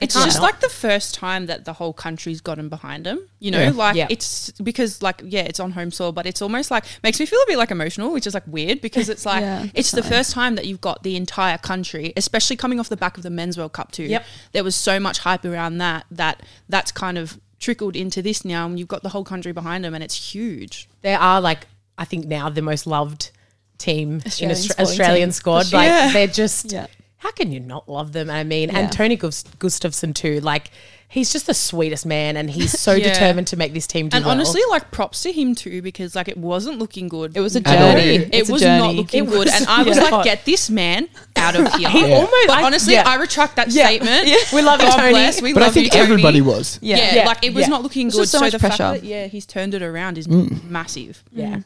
it's 0.00 0.14
can't 0.14 0.26
just 0.26 0.38
help. 0.38 0.52
like 0.52 0.60
the 0.60 0.68
first 0.68 1.14
time 1.14 1.46
that 1.46 1.64
the 1.64 1.72
whole 1.72 1.92
country's 1.92 2.40
gotten 2.42 2.68
behind 2.68 3.04
them. 3.06 3.26
You 3.38 3.50
know, 3.50 3.62
Yeah. 3.62 3.70
like 3.70 3.96
Yeah. 3.96 4.06
it's 4.10 4.50
because, 4.62 5.00
like, 5.02 5.22
yeah, 5.24 5.40
it's 5.42 5.58
on 5.58 5.72
home 5.72 5.90
soil, 5.90 6.12
but 6.12 6.26
it's 6.26 6.42
almost 6.42 6.70
like 6.70 6.84
makes 7.02 7.18
me 7.18 7.24
feel 7.26 7.38
a 7.40 7.46
bit 7.46 7.56
like 7.56 7.70
emotional, 7.70 8.12
which 8.12 8.26
is 8.26 8.34
like 8.34 8.46
weird 8.46 8.80
because 8.82 9.08
it's 9.08 9.24
like 9.24 9.40
Yeah, 9.40 9.66
it's 9.74 9.90
the 9.92 10.02
definitely. 10.02 10.18
first 10.18 10.30
time 10.32 10.54
that 10.56 10.66
you've 10.66 10.80
got 10.82 11.02
the 11.02 11.16
entire 11.16 11.56
country, 11.58 12.12
especially 12.16 12.56
coming 12.56 12.78
off 12.78 12.88
the 12.90 12.96
back 12.96 13.16
of 13.16 13.22
the 13.22 13.30
Men's 13.30 13.56
World 13.56 13.72
Cup 13.72 13.90
too. 13.92 14.04
Yep. 14.04 14.24
There 14.52 14.64
was 14.64 14.76
so 14.76 15.00
much 15.00 15.20
hype 15.20 15.44
around 15.46 15.78
that 15.78 16.04
that 16.10 16.42
that's 16.68 16.92
kind 16.92 17.16
of 17.16 17.40
trickled 17.58 17.96
into 17.96 18.20
this 18.20 18.44
now, 18.44 18.66
and 18.66 18.78
you've 18.78 18.88
got 18.88 19.02
the 19.02 19.08
whole 19.08 19.24
country 19.24 19.52
behind 19.52 19.82
them, 19.82 19.94
and 19.94 20.04
it's 20.04 20.34
huge. 20.34 20.88
they 21.02 21.14
are 21.14 21.40
like 21.40 21.66
I 21.98 22.04
think 22.04 22.26
now 22.26 22.50
the 22.50 22.60
most 22.60 22.86
loved 22.86 23.30
team 23.78 24.20
Australian 24.26 24.56
in 24.56 24.62
Austra- 24.62 24.80
Australian 24.80 25.28
team. 25.28 25.32
squad. 25.32 25.72
Like 25.72 25.86
Yeah. 25.88 26.12
they're 26.12 26.26
just 26.26 26.70
Yeah. 26.72 26.86
How 27.18 27.30
can 27.32 27.50
you 27.50 27.60
not 27.60 27.88
love 27.88 28.12
them? 28.12 28.28
I 28.30 28.44
mean, 28.44 28.68
Yeah. 28.68 28.78
and 28.80 28.92
Tony 28.92 29.16
Gus- 29.16 29.44
Gustavsson 29.58 30.14
too. 30.14 30.38
Like 30.40 30.70
he's 31.08 31.32
just 31.32 31.46
the 31.46 31.54
sweetest 31.54 32.04
man, 32.04 32.36
and 32.36 32.50
he's 32.50 32.78
so 32.78 32.92
Yeah. 32.92 33.08
determined 33.12 33.46
to 33.48 33.56
make 33.56 33.72
this 33.72 33.86
team 33.86 34.08
do 34.10 34.16
And 34.16 34.24
well. 34.26 34.34
honestly, 34.34 34.60
like 34.68 34.90
props 34.90 35.22
to 35.22 35.32
him 35.32 35.54
too, 35.54 35.80
because 35.80 36.14
like 36.14 36.28
it 36.28 36.36
wasn't 36.36 36.78
looking 36.78 37.08
good. 37.08 37.34
It 37.34 37.40
was 37.40 37.56
a 37.56 37.60
At 37.60 37.64
journey. 37.94 38.16
It 38.16 38.28
It's 38.34 38.50
was 38.50 38.60
journey. 38.60 38.78
not 38.82 38.94
looking 38.96 39.24
It 39.24 39.30
good, 39.30 39.48
and 39.48 39.66
I 39.66 39.82
was 39.88 39.96
not. 39.96 40.12
like, 40.12 40.24
"Get 40.24 40.44
this 40.44 40.68
man 40.68 41.08
out 41.36 41.56
of 41.56 41.72
here." 41.76 41.88
he 41.88 42.00
Yeah. 42.06 42.14
almost. 42.16 42.32
But 42.48 42.58
I- 42.58 42.62
honestly, 42.64 42.92
yeah. 42.94 43.08
I 43.08 43.14
retract 43.16 43.56
that 43.56 43.70
Yeah. 43.70 43.86
statement. 43.86 44.28
We 44.52 44.60
love 44.62 44.82
you, 44.82 44.88
God 44.88 44.96
Tony. 44.98 45.10
bless. 45.12 45.40
We 45.40 45.54
But 45.54 45.62
I 45.62 45.70
think 45.70 45.84
you, 45.86 45.90
Tony. 45.92 46.02
everybody 46.04 46.40
was. 46.42 46.78
Yeah, 46.82 47.14
Yeah. 47.14 47.24
like 47.26 47.42
it 47.44 47.54
was 47.54 47.62
Yeah. 47.62 47.68
not 47.68 47.82
looking 47.82 48.08
good. 48.08 48.28
so 48.28 48.38
So, 48.38 48.40
much 48.40 48.52
the 48.52 48.58
fact 48.58 48.76
pressure. 48.76 49.00
that 49.00 49.04
yeah, 49.06 49.26
he's 49.28 49.46
turned 49.46 49.72
it 49.74 49.82
around 49.82 50.18
is 50.18 50.26
Mm. 50.26 50.68
massive. 50.68 51.24
yeah. 51.34 51.60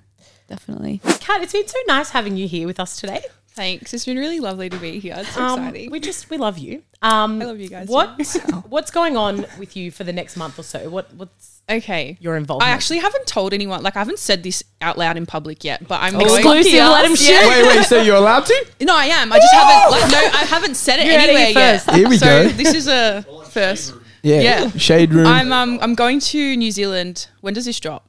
Definitely. 0.49 1.01
Kat, 1.21 1.43
it's 1.43 1.53
been 1.53 1.67
so 1.69 1.79
nice 1.87 2.11
having 2.11 2.37
you 2.37 2.47
here 2.49 2.67
with 2.67 2.81
us 2.81 2.99
today. 3.01 3.23
Thanks. 3.55 3.93
It's 3.93 4.05
been 4.07 4.17
really 4.17 4.41
lovely 4.41 4.69
to 4.71 4.77
be 4.79 4.99
here. 5.01 5.15
It's 5.19 5.31
so 5.35 5.43
Um, 5.43 5.59
exciting. 5.61 5.91
we 5.91 6.01
just 6.01 6.31
we 6.31 6.37
love 6.39 6.57
you. 6.59 6.83
Um, 7.03 7.41
I 7.43 7.47
love 7.47 7.59
you 7.59 7.69
guys 7.69 7.89
What 7.89 8.21
what's 8.69 8.91
going 8.91 9.17
on 9.17 9.47
with 9.59 9.77
you 9.77 9.91
for 9.91 10.05
the 10.05 10.13
next 10.13 10.37
month 10.37 10.59
or 10.59 10.63
so? 10.63 10.89
What 10.89 11.13
what's 11.15 11.63
okay. 11.69 12.17
your 12.21 12.37
involvement? 12.37 12.71
I 12.71 12.73
actually 12.73 12.99
haven't 12.99 13.27
told 13.27 13.53
anyone. 13.53 13.83
Like 13.83 13.97
I 13.97 14.01
haven't 14.01 14.19
said 14.19 14.43
this 14.43 14.63
out 14.81 14.97
loud 14.99 15.17
in 15.17 15.27
public 15.27 15.65
yet, 15.65 15.87
but 15.89 16.01
I'm 16.01 16.13
going. 16.13 16.27
Exclusive, 16.27 16.73
Let 16.75 17.05
'Em 17.05 17.17
Shoot. 17.17 17.49
Wait, 17.49 17.67
wait. 17.77 17.85
So 17.87 18.01
you're 18.01 18.17
allowed 18.17 18.47
to? 18.47 18.67
No, 18.83 18.95
I 18.97 19.07
am. 19.07 19.33
I 19.33 19.39
just 19.39 19.53
haven't. 19.53 19.91
Like, 19.91 20.11
no, 20.13 20.19
I 20.39 20.45
haven't 20.45 20.75
said 20.77 21.01
it 21.01 21.07
You 21.07 21.13
heard 21.13 21.29
it 21.29 21.35
anywhere 21.35 21.47
here 21.47 21.83
yet. 21.87 21.95
Here 21.95 22.09
we 22.09 22.19
so 22.19 22.27
go. 22.27 22.49
this 22.51 22.75
is 22.75 22.87
a 22.87 23.25
first. 23.51 23.95
Yeah. 24.23 24.41
Yeah. 24.43 24.71
Shade 24.77 25.13
room 25.13 25.27
I'm 25.27 25.51
um 25.53 25.79
I'm 25.83 25.95
going 25.95 26.21
to 26.21 26.57
New 26.57 26.71
Zealand. 26.71 27.27
When 27.41 27.55
does 27.55 27.65
this 27.65 27.81
drop? 27.81 28.07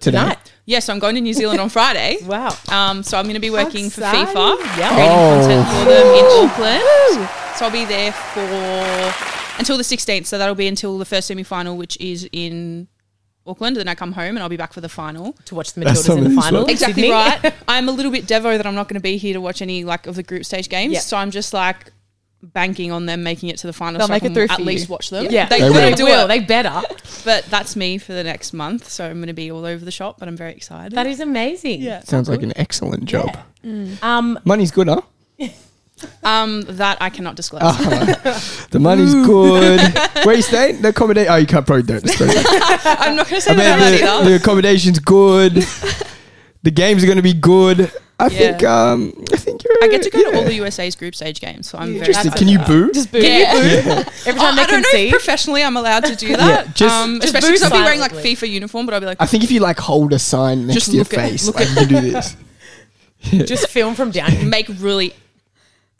today. 0.00 0.18
tonight. 0.18 0.52
Yeah, 0.68 0.80
so 0.80 0.92
I'm 0.92 0.98
going 0.98 1.14
to 1.14 1.22
New 1.22 1.32
Zealand 1.32 1.60
on 1.60 1.70
Friday. 1.70 2.18
Wow. 2.26 2.54
Um, 2.68 3.02
so 3.02 3.16
I'm 3.18 3.24
going 3.24 3.34
to 3.34 3.40
be 3.40 3.48
working 3.48 3.88
for 3.88 4.02
FIFA, 4.02 4.58
Yeah. 4.76 4.92
creating 4.92 5.18
Oh. 5.18 5.40
content 5.40 5.66
for 5.68 5.84
them 5.88 6.06
in 6.20 6.26
Auckland. 6.44 7.28
So 7.56 7.64
I'll 7.64 7.70
be 7.72 7.86
there 7.86 8.12
for 8.12 9.58
until 9.58 9.78
the 9.78 9.82
16th. 9.82 10.26
So 10.26 10.36
that'll 10.36 10.54
be 10.54 10.68
until 10.68 10.98
the 10.98 11.06
first 11.06 11.26
semi 11.28 11.42
final, 11.42 11.78
which 11.78 11.96
is 11.98 12.28
in 12.32 12.86
Auckland. 13.46 13.76
Then 13.76 13.88
I 13.88 13.94
come 13.94 14.12
home 14.12 14.36
and 14.36 14.40
I'll 14.40 14.50
be 14.50 14.58
back 14.58 14.74
for 14.74 14.82
the 14.82 14.90
final. 14.90 15.32
To 15.46 15.54
watch 15.54 15.72
the 15.72 15.80
That's 15.80 16.06
Matildas 16.06 16.18
in 16.18 16.24
the 16.24 16.40
final. 16.42 16.60
ones. 16.64 16.70
Exactly 16.72 17.10
right. 17.10 17.54
I'm 17.68 17.88
a 17.88 17.92
little 17.92 18.12
bit 18.12 18.26
devo 18.26 18.58
that 18.58 18.66
I'm 18.66 18.74
not 18.74 18.88
going 18.88 19.00
to 19.00 19.02
be 19.02 19.16
here 19.16 19.32
to 19.32 19.40
watch 19.40 19.62
any 19.62 19.84
like 19.84 20.06
of 20.06 20.16
the 20.16 20.22
group 20.22 20.44
stage 20.44 20.68
games. 20.68 20.92
Yeah. 20.92 21.00
So 21.00 21.16
I'm 21.16 21.30
just 21.30 21.54
like 21.54 21.92
banking 22.42 22.92
on 22.92 23.06
them 23.06 23.22
making 23.22 23.48
it 23.48 23.58
to 23.58 23.66
the 23.66 23.72
final. 23.72 23.98
They'll 23.98 24.06
so 24.08 24.12
I 24.12 24.16
make 24.16 24.24
it 24.24 24.34
through 24.34 24.44
at 24.44 24.56
for 24.58 24.62
least 24.62 24.88
you. 24.88 24.92
watch 24.92 25.10
them. 25.10 25.26
Yeah, 25.30 25.48
they, 25.48 25.60
They 25.60 25.68
they 25.72 25.90
will. 25.90 25.96
do 25.96 26.04
will. 26.04 26.24
it. 26.24 26.28
They 26.28 26.40
better. 26.40 26.82
But 27.24 27.44
that's 27.46 27.74
me 27.76 27.98
for 27.98 28.12
the 28.12 28.22
next 28.24 28.52
month. 28.52 28.88
So 28.88 29.04
I'm 29.06 29.16
going 29.18 29.26
to 29.26 29.32
be 29.32 29.50
all 29.50 29.64
over 29.64 29.84
the 29.84 29.90
shop. 29.90 30.16
But 30.18 30.28
I'm 30.28 30.36
very 30.36 30.52
excited. 30.52 30.92
That 30.92 31.06
is 31.06 31.20
amazing. 31.20 31.80
yeah. 31.82 32.00
Sounds 32.00 32.28
like 32.28 32.42
an 32.42 32.52
excellent 32.56 33.06
job. 33.06 33.36
Um, 34.02 34.38
Money's 34.44 34.70
good, 34.70 34.88
huh? 34.88 35.00
Um, 36.22 36.62
that 36.62 36.96
I 37.00 37.10
cannot 37.10 37.34
disclose. 37.34 37.60
The 38.70 38.78
money's 38.78 39.12
good. 39.14 39.80
Where 40.24 40.36
you 40.36 40.42
staying? 40.42 40.80
The 40.80 40.90
accommodation. 40.90 41.32
Oh, 41.32 41.36
you 41.36 41.46
can't 41.48 41.66
probably 41.66 41.82
don't 41.82 42.04
disclose. 42.04 42.36
I'm 42.36 43.16
not 43.16 43.28
going 43.28 43.40
to 43.40 43.40
say 43.40 43.50
I 43.50 43.54
that 43.56 43.80
mean, 43.92 44.04
either. 44.08 44.22
the, 44.22 44.30
the 44.30 44.36
accommodation's 44.36 45.00
good. 45.00 45.64
The 46.62 46.70
games 46.70 47.02
are 47.02 47.06
going 47.06 47.16
to 47.16 47.22
be 47.22 47.34
good. 47.34 47.90
I 48.20 48.24
Yeah. 48.26 48.28
think. 48.38 48.64
Um, 48.64 49.24
I 49.32 49.36
think 49.36 49.62
you're. 49.62 49.72
I 49.80 49.86
get 49.88 50.02
to 50.02 50.10
go 50.10 50.28
to 50.30 50.36
all 50.36 50.42
the 50.44 50.54
USA's 50.54 50.96
group 50.96 51.14
stage 51.14 51.40
games, 51.40 51.68
so 51.68 51.78
I'm 51.78 51.88
very 51.94 51.98
Interesting. 52.00 52.32
excited. 52.32 52.38
Can 52.38 52.48
you 52.48 52.58
for 52.58 52.64
that. 52.64 52.68
boo? 52.86 52.92
just 52.92 53.12
boo. 53.12 53.18
Yeah. 53.22 53.52
Every 54.26 54.40
time 54.40 54.54
I 54.54 54.56
they 54.56 54.56
don't 54.56 54.68
can 54.68 54.80
know 54.82 54.88
see. 54.90 55.06
if 55.06 55.10
professionally 55.12 55.62
I'm 55.62 55.76
allowed 55.76 56.04
to 56.06 56.16
do 56.16 56.36
that. 56.36 56.66
yeah, 56.66 56.72
just- 56.74 56.94
um, 56.94 57.14
Just 57.20 57.26
especially 57.26 57.50
because 57.52 57.62
I'll 57.70 57.78
be 57.78 57.84
wearing 57.84 58.00
like. 58.00 58.12
FIFA 58.12 58.48
uniform, 58.50 58.86
but 58.86 58.94
I'll 58.94 59.00
be 59.00 59.06
like, 59.06 59.22
I 59.22 59.26
think 59.26 59.44
if 59.44 59.52
you 59.52 59.60
like 59.60 59.78
hold 59.78 60.12
a 60.12 60.18
sign 60.18 60.66
next 60.66 60.74
Just 60.74 60.86
to 60.90 60.96
your 60.96 61.04
look 61.04 61.14
at- 61.14 61.30
face, 61.30 61.46
look 61.46 61.56
like 61.56 61.68
you 61.70 61.76
can 61.76 61.88
do 61.88 62.00
this. 62.10 62.36
just 63.48 63.68
film 63.68 63.94
from 63.94 64.10
down 64.10 64.48
make 64.50 64.68
really 64.78 65.14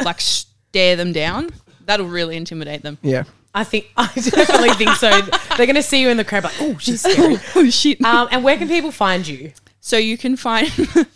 like 0.03 0.21
stare 0.21 0.97
them 0.97 1.12
down. 1.12 1.51
That'll 1.87 2.07
really 2.07 2.37
intimidate 2.37 2.83
them. 2.83 2.99
Yeah. 3.03 3.25
I 3.55 3.64
think 3.64 3.90
I 3.97 4.07
definitely 4.14 4.71
think 4.75 4.90
so. 4.97 5.09
They're 5.57 5.66
going 5.66 5.75
to 5.75 5.83
see 5.83 6.01
you 6.03 6.09
in 6.11 6.16
the 6.16 6.25
crowd 6.25 6.44
like, 6.44 6.55
oh, 6.61 6.77
she's 6.79 7.01
scary. 7.01 7.37
Oh 7.57 7.68
shit! 7.71 8.03
Um, 8.05 8.29
and 8.31 8.44
where 8.44 8.57
can 8.59 8.68
people 8.68 8.90
find 8.92 9.27
you? 9.27 9.53
So 9.88 9.96
you 9.96 10.18
can 10.18 10.37
find 10.37 10.68
the, 10.68 11.07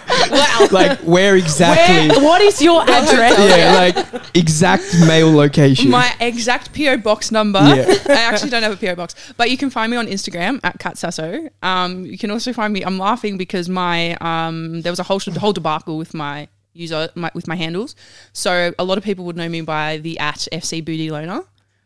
Wow. 0.30 0.68
Like 0.70 0.98
where 1.00 1.36
exactly? 1.36 2.08
Where, 2.08 2.24
what 2.24 2.40
is 2.40 2.62
your 2.62 2.82
address? 2.82 3.36
yeah, 3.38 3.74
like 3.74 3.96
exact 4.36 4.84
mail 5.00 5.32
location. 5.32 5.90
my 5.90 6.14
exact 6.20 6.72
PO 6.74 6.98
box 6.98 7.32
number. 7.32 7.58
Yeah. 7.58 7.92
I 8.08 8.22
actually 8.22 8.50
don't 8.50 8.62
have 8.62 8.72
a 8.72 8.76
PO 8.76 8.94
box, 8.94 9.16
but 9.36 9.50
you 9.50 9.56
can 9.56 9.68
find 9.68 9.90
me 9.90 9.96
on 9.96 10.06
Instagram 10.06 10.60
at 10.62 10.78
Katsasso. 10.78 11.50
Um, 11.62 12.04
you 12.04 12.16
can 12.16 12.30
also 12.30 12.52
find 12.52 12.72
me. 12.72 12.84
I'm 12.84 12.98
laughing 12.98 13.36
because 13.36 13.68
my 13.68 14.14
um, 14.16 14.82
there 14.82 14.92
was 14.92 15.00
a 15.00 15.04
whole 15.04 15.18
whole 15.18 15.52
debacle 15.52 15.98
with 15.98 16.14
my 16.14 16.46
user 16.72 17.08
my, 17.16 17.32
with 17.34 17.48
my 17.48 17.56
handles. 17.56 17.96
So 18.32 18.72
a 18.78 18.84
lot 18.84 18.96
of 18.96 19.02
people 19.02 19.24
would 19.24 19.36
know 19.36 19.48
me 19.48 19.62
by 19.62 19.96
the 19.98 20.20
at 20.20 20.46
FC 20.52 20.84
Booty 20.84 21.10
Loner, 21.10 21.42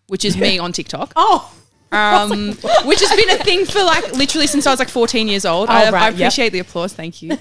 which 0.09 0.27
is 0.27 0.37
me 0.37 0.59
on 0.59 0.73
TikTok. 0.73 1.15
Oh, 1.17 1.51
um, 1.93 2.53
which 2.85 3.01
has 3.01 3.11
been 3.17 3.31
a 3.31 3.45
thing 3.45 3.65
for 3.67 3.83
like 3.83 4.13
literally 4.15 4.47
since 4.47 4.67
I 4.67 4.71
was 4.71 4.79
like 4.79 4.89
14 4.89 5.29
years 5.29 5.45
old. 5.45 5.69
Oh, 5.69 5.73
I, 5.73 5.91
right, 5.91 5.95
I 5.95 6.07
yep. 6.09 6.15
appreciate 6.15 6.51
the 6.51 6.59
applause, 6.59 6.93
thank 6.93 7.23
you. 7.23 7.37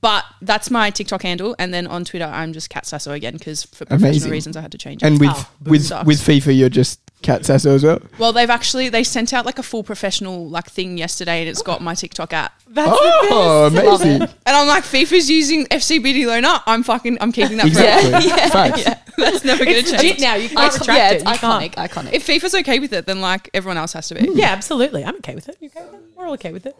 but 0.00 0.24
that's 0.40 0.70
my 0.70 0.90
TikTok 0.90 1.22
handle, 1.22 1.54
and 1.58 1.72
then 1.72 1.86
on 1.86 2.04
Twitter 2.04 2.24
I'm 2.24 2.52
just 2.52 2.70
Kat 2.70 2.86
Sasso 2.86 3.12
again 3.12 3.34
because 3.34 3.64
for 3.64 3.84
professional 3.84 4.08
Amazing. 4.10 4.30
reasons 4.30 4.56
I 4.56 4.62
had 4.62 4.72
to 4.72 4.78
change 4.78 5.02
it. 5.02 5.06
and 5.06 5.20
with 5.20 5.30
Oh, 5.32 5.48
with 5.64 5.84
sucks. 5.84 6.06
with 6.06 6.20
FIFA, 6.20 6.56
you're 6.56 6.68
just 6.68 6.98
Kat 7.22 7.44
Sasso 7.44 7.74
as 7.74 7.84
well. 7.84 8.00
well, 8.18 8.32
they've 8.32 8.50
actually 8.50 8.88
they 8.88 9.04
sent 9.04 9.32
out 9.32 9.46
like 9.46 9.58
a 9.58 9.62
full 9.62 9.82
professional 9.82 10.48
like 10.48 10.68
thing 10.70 10.98
yesterday, 10.98 11.40
and 11.40 11.48
it's 11.48 11.62
got 11.62 11.80
my 11.80 11.94
TikTok 11.94 12.32
app. 12.32 12.52
that's 12.68 12.90
Oh, 12.92 13.68
the 13.70 13.80
best. 13.80 14.02
amazing! 14.02 14.22
And 14.46 14.56
I'm 14.56 14.66
like, 14.66 14.84
FIFA's 14.84 15.30
using 15.30 15.66
FCBD 15.66 16.26
Loner. 16.26 16.60
I'm 16.66 16.82
fucking, 16.82 17.18
I'm 17.20 17.32
keeping 17.32 17.56
that 17.58 17.66
Exactly. 17.66 18.10
forever. 18.30 18.48
Facts. 18.50 18.84
That's 19.16 19.44
never 19.44 19.64
going 19.64 19.76
to 19.84 19.90
change. 19.90 20.02
legit 20.02 20.20
now. 20.20 20.34
You 20.34 20.48
can't 20.48 20.60
Icon- 20.60 20.78
retract 20.80 20.98
yeah, 20.98 21.10
it. 21.10 21.14
it's 21.16 21.24
iconic. 21.24 21.74
Iconic. 21.74 22.12
If 22.14 22.26
FIFA's 22.26 22.54
okay 22.56 22.78
with 22.78 22.92
it, 22.92 23.06
then 23.06 23.20
like 23.20 23.50
everyone 23.54 23.76
else 23.76 23.92
has 23.92 24.08
to 24.08 24.14
be. 24.14 24.28
Yeah, 24.34 24.46
absolutely. 24.46 25.04
I'm 25.04 25.16
okay 25.16 25.34
with 25.34 25.48
it. 25.48 25.56
You 25.60 25.68
okay 25.68 25.84
with 25.84 25.94
it? 25.94 26.00
We're 26.16 26.26
all 26.26 26.32
okay 26.34 26.52
with 26.52 26.66
it. 26.66 26.76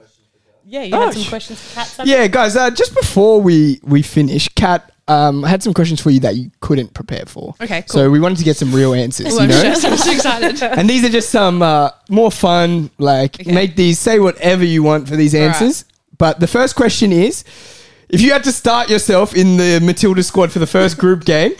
Yeah, 0.64 0.82
you 0.84 0.94
Oh, 0.94 1.06
had 1.06 1.14
some 1.14 1.24
questions 1.24 1.60
for 1.60 1.74
Kat. 1.74 1.86
Sam? 1.88 2.06
Yeah, 2.06 2.26
guys. 2.28 2.56
Uh, 2.56 2.70
just 2.70 2.94
before 2.94 3.40
we 3.42 3.80
we 3.82 4.00
finish, 4.02 4.48
Kat, 4.50 4.91
um, 5.08 5.44
I 5.44 5.48
had 5.48 5.62
some 5.62 5.74
questions 5.74 6.00
for 6.00 6.10
you 6.10 6.20
that 6.20 6.36
you 6.36 6.50
couldn't 6.60 6.94
prepare 6.94 7.24
for. 7.26 7.54
Okay, 7.60 7.82
cool. 7.82 7.88
So 7.88 8.10
we 8.10 8.20
wanted 8.20 8.38
to 8.38 8.44
get 8.44 8.56
some 8.56 8.72
real 8.72 8.94
answers. 8.94 9.26
Oh, 9.28 9.36
you 9.36 9.40
I'm 9.42 9.48
know. 9.48 9.62
I'm 9.70 9.96
so 9.96 10.12
excited. 10.12 10.62
And 10.78 10.88
these 10.88 11.04
are 11.04 11.08
just 11.08 11.30
some 11.30 11.60
uh, 11.62 11.90
more 12.08 12.30
fun, 12.30 12.90
like 12.98 13.40
Okay. 13.40 13.52
make 13.52 13.76
these 13.76 13.98
say 13.98 14.18
whatever 14.20 14.64
you 14.64 14.82
want 14.82 15.08
for 15.08 15.16
these 15.16 15.34
All 15.34 15.40
right. 15.40 15.48
answers. 15.48 15.84
But 16.18 16.40
the 16.40 16.46
first 16.46 16.76
question 16.76 17.10
is 17.12 17.44
if 18.08 18.20
you 18.20 18.32
had 18.32 18.44
to 18.44 18.52
start 18.52 18.90
yourself 18.90 19.34
in 19.34 19.56
the 19.56 19.80
Matilda 19.82 20.22
squad 20.22 20.52
for 20.52 20.58
the 20.60 20.66
first 20.66 20.98
group 20.98 21.24
game, 21.34 21.52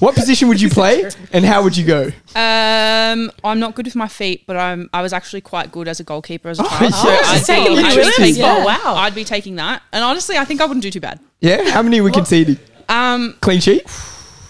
what 0.00 0.14
position 0.16 0.48
would 0.48 0.60
you 0.60 0.68
play 0.68 1.08
and 1.32 1.44
how 1.44 1.62
would 1.62 1.76
you 1.76 1.86
go? 1.86 2.06
Um, 2.34 3.30
I'm 3.44 3.60
not 3.60 3.74
good 3.76 3.84
with 3.86 3.94
my 3.94 4.08
feet, 4.08 4.44
but 4.46 4.56
I'm. 4.56 4.90
I 4.92 5.02
was 5.02 5.12
actually 5.12 5.42
quite 5.42 5.70
good 5.70 5.86
as 5.86 6.00
a 6.00 6.04
goalkeeper 6.04 6.48
as 6.48 6.58
a 6.58 6.62
Oh, 6.64 6.66
child. 6.68 6.82
yeah. 6.82 6.98
I'd, 7.24 7.34
Just 7.34 7.46
taking 7.46 7.76
be, 7.76 7.82
the 7.82 7.88
I'd, 7.88 7.96
be 7.96 8.12
taking, 8.16 8.40
Yeah. 8.40 8.64
Wow. 8.64 8.94
I'd 8.96 9.14
be 9.14 9.22
taking 9.24 9.56
that. 9.56 9.82
And 9.92 10.02
honestly, 10.02 10.36
I 10.36 10.44
think 10.44 10.60
I 10.60 10.64
wouldn't 10.64 10.82
do 10.82 10.90
too 10.90 10.98
bad. 11.00 11.20
Yeah? 11.40 11.70
How 11.70 11.82
many 11.82 12.00
we 12.00 12.10
conceded? 12.10 12.58
Um, 12.92 13.36
Clean 13.40 13.60
sheet? 13.60 13.88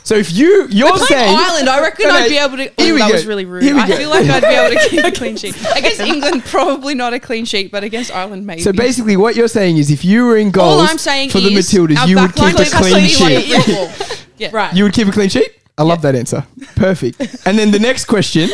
So 0.05 0.17
if 0.17 0.33
you, 0.33 0.67
you're 0.69 0.89
playing 0.91 1.07
saying. 1.07 1.37
Ireland, 1.39 1.69
I 1.69 1.81
reckon 1.81 2.07
Okay, 2.09 2.17
I'd 2.17 2.29
be 2.29 2.37
able 2.37 2.57
to. 2.57 2.63
here 2.65 2.73
Oh, 2.91 2.95
we 2.95 2.99
that 3.01 3.09
go. 3.09 3.15
was 3.15 3.25
really 3.25 3.45
rude. 3.45 3.63
Here 3.63 3.73
we 3.75 3.81
I 3.81 3.87
go. 3.87 3.97
feel 3.97 4.11
like 4.11 4.27
I'd 4.27 4.41
be 4.43 4.47
able 4.49 4.77
to 4.81 4.89
keep 4.89 5.05
a 5.05 5.13
clean 5.13 5.37
sheet 5.37 5.55
against 5.77 6.01
England. 6.01 6.45
Probably 6.45 6.95
not 6.97 7.15
a 7.15 7.21
clean 7.21 7.45
sheet, 7.45 7.71
but 7.71 7.85
against 7.85 8.11
Ireland, 8.11 8.45
maybe. 8.45 8.63
So 8.63 8.73
basically, 8.73 9.17
what 9.17 9.37
you're 9.37 9.47
saying 9.47 9.77
is 9.77 9.93
if 9.93 10.05
you 10.05 10.27
were 10.27 10.37
in 10.39 10.51
all 10.59 10.81
I'm 10.81 10.99
saying 10.99 11.31
for 11.31 11.39
the 11.39 11.51
Matildas, 11.51 12.09
you 12.09 12.17
would 12.21 12.35
keep 12.35 12.57
a 12.59 12.65
clean 12.65 12.95
be 12.95 13.01
like 13.01 13.11
sheet. 13.11 13.55
a 13.55 13.65
brick 13.65 13.69
wall. 13.77 14.19
Yeah. 14.39 14.51
Right. 14.53 14.75
You 14.75 14.83
would 14.85 14.93
keep 14.93 15.07
a 15.07 15.13
clean 15.13 15.29
sheet? 15.29 15.49
I 15.79 15.85
love 15.85 16.03
that 16.03 16.17
answer. 16.17 16.45
Perfect. 16.75 17.47
and 17.47 17.57
then 17.57 17.71
the 17.71 17.79
next 17.79 18.07
question 18.07 18.51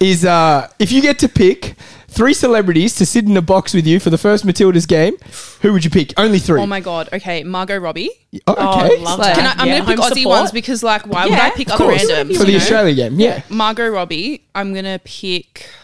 is 0.00 0.24
uh, 0.24 0.68
if 0.80 0.90
you 0.90 1.00
get 1.02 1.20
to 1.20 1.28
pick 1.28 1.76
three 2.10 2.34
celebrities 2.34 2.94
to 2.96 3.06
sit 3.06 3.24
in 3.26 3.36
a 3.36 3.42
box 3.42 3.72
with 3.72 3.86
you 3.86 3.98
for 4.00 4.10
the 4.10 4.18
first 4.18 4.44
Matildas 4.46 4.86
game, 4.86 5.14
who 5.62 5.72
would 5.72 5.84
you 5.84 5.90
pick? 5.90 6.12
Only 6.18 6.38
three. 6.38 6.60
Oh 6.60 6.66
my 6.66 6.80
god. 6.80 7.08
Okay, 7.12 7.44
Margot 7.44 7.78
Robbie. 7.78 8.10
Oh, 8.46 8.54
Oh, 8.58 8.84
okay. 8.84 8.98
love 8.98 9.18
Like- 9.18 9.34
that. 9.34 9.36
Can 9.36 9.46
I, 9.46 9.62
I'm 9.62 9.68
Yeah, 9.68 9.78
going 9.78 9.82
to 9.84 9.88
pick 9.90 9.98
home 9.98 10.10
Aussie 10.10 10.22
support. 10.22 10.38
ones 10.40 10.52
because, 10.52 10.82
like, 10.82 11.06
why 11.06 11.24
would 11.24 11.32
Yeah, 11.32 11.46
I 11.46 11.50
pick 11.50 11.68
Of 11.68 11.74
other 11.74 11.84
course. 11.84 12.04
randoms? 12.10 12.36
For 12.36 12.44
the 12.44 12.52
you 12.52 12.58
know? 12.58 12.62
Australia 12.62 12.94
game. 12.94 13.20
Yeah. 13.20 13.42
Margot 13.48 13.88
Robbie. 13.88 14.42
I'm 14.54 14.72
going 14.72 14.84
to 14.84 15.00
pick. 15.04 15.68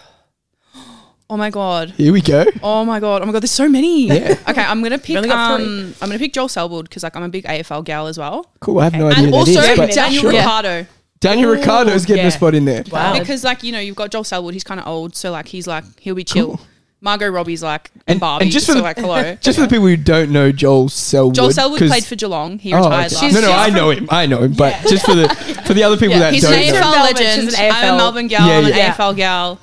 Oh 1.29 1.37
my 1.37 1.51
god. 1.51 1.91
Here 1.97 2.13
we 2.13 2.21
go. 2.21 2.45
Oh 2.63 2.85
my 2.85 3.01
god. 3.01 3.21
Oh 3.23 3.27
my 3.27 3.33
god. 3.33 3.43
There's 3.43 3.51
so 3.51 3.69
many. 3.69 4.07
Yeah. 4.07 4.39
Okay, 4.49 4.63
I'm 4.63 4.81
gonna 4.81 4.97
pick. 4.97 5.17
only 5.17 5.29
got 5.29 5.61
Um, 5.61 5.93
I'm 6.01 6.09
gonna 6.09 6.21
pick 6.21 6.33
Joel 6.33 6.47
Selwood 6.49 6.89
because 6.89 7.03
like 7.03 7.17
I'm 7.17 7.25
a 7.25 7.29
big 7.29 7.45
AFL 7.47 7.83
gal 7.85 8.07
as 8.07 8.17
well, 8.17 8.47
Cool. 8.61 8.79
I 8.79 8.85
have 8.85 8.93
no 8.93 9.09
idea 9.09 9.17
and 9.17 9.27
who 9.27 9.33
that 9.33 9.37
also 9.37 9.61
is. 9.61 9.77
but 9.77 9.91
Daniel 9.91 10.21
sure. 10.23 10.31
Ricciardo 10.31 10.87
Daniel 11.21 11.51
Ricciardo's 11.53 12.05
getting 12.05 12.23
yeah. 12.23 12.29
a 12.29 12.33
spot 12.33 12.55
in 12.55 12.65
there. 12.65 12.85
Wow. 12.91 13.19
because 13.19 13.43
like 13.45 13.63
you 13.63 13.73
know 13.73 13.81
you've 13.81 13.97
got 13.97 14.11
Joel 14.11 14.25
Selwood. 14.25 14.55
He's 14.55 14.65
kind 14.65 14.81
of 14.81 14.87
old, 14.87 15.17
so 15.17 15.31
like 15.31 15.49
he's 15.49 15.67
like 15.67 15.85
he'll 16.01 16.15
be 16.15 16.25
chill. 16.25 16.57
Cool. 16.57 16.61
Margot 17.01 17.29
Robbie's 17.29 17.63
like 17.63 17.91
And- 18.07 18.19
Barbie, 18.19 18.45
and 18.47 18.53
just 18.53 18.67
for 18.67 18.73
so 18.73 18.79
the- 18.79 18.83
like 18.85 18.97
hello. 18.97 19.35
Just 19.41 19.59
for 19.59 19.63
the 19.67 19.69
people 19.69 19.87
who 19.87 19.97
don't 19.99 20.31
know 20.33 20.51
Joel 20.51 20.89
Selwood. 20.89 21.35
Joel 21.35 21.53
Selwood 21.53 21.79
played 21.81 22.05
for 22.05 22.17
Geelong. 22.17 22.59
He 22.59 22.73
Oh, 22.73 22.79
retired 22.79 23.13
okay. 23.13 23.27
last. 23.27 23.35
no, 23.35 23.41
no. 23.43 23.53
I 23.53 23.71
know 23.71 23.91
him. 23.91 24.09
I 24.11 24.27
know 24.27 24.39
him. 24.43 24.55
But 24.55 24.81
just 24.89 25.05
for 25.05 25.15
the 25.15 25.29
for 25.67 25.75
the 25.75 25.83
other 25.83 25.97
people 25.97 26.15
Yeah, 26.15 26.21
that 26.21 26.33
he's 26.35 26.43
don't 26.43 26.55
an 26.55 26.61
know. 26.61 26.73
AFL 26.73 26.81
Melbourne, 26.81 27.03
legend. 27.15 27.43
she's 27.51 27.59
an 27.61 27.73
I'm 27.73 27.95
a 27.95 27.97
Melbourne 27.99 28.27
gal. 28.29 28.49
Yeah, 28.49 28.59
I'm 28.59 28.65
an 28.65 28.71
yeah. 28.71 28.95
AFL 28.95 29.17
gal. 29.17 29.61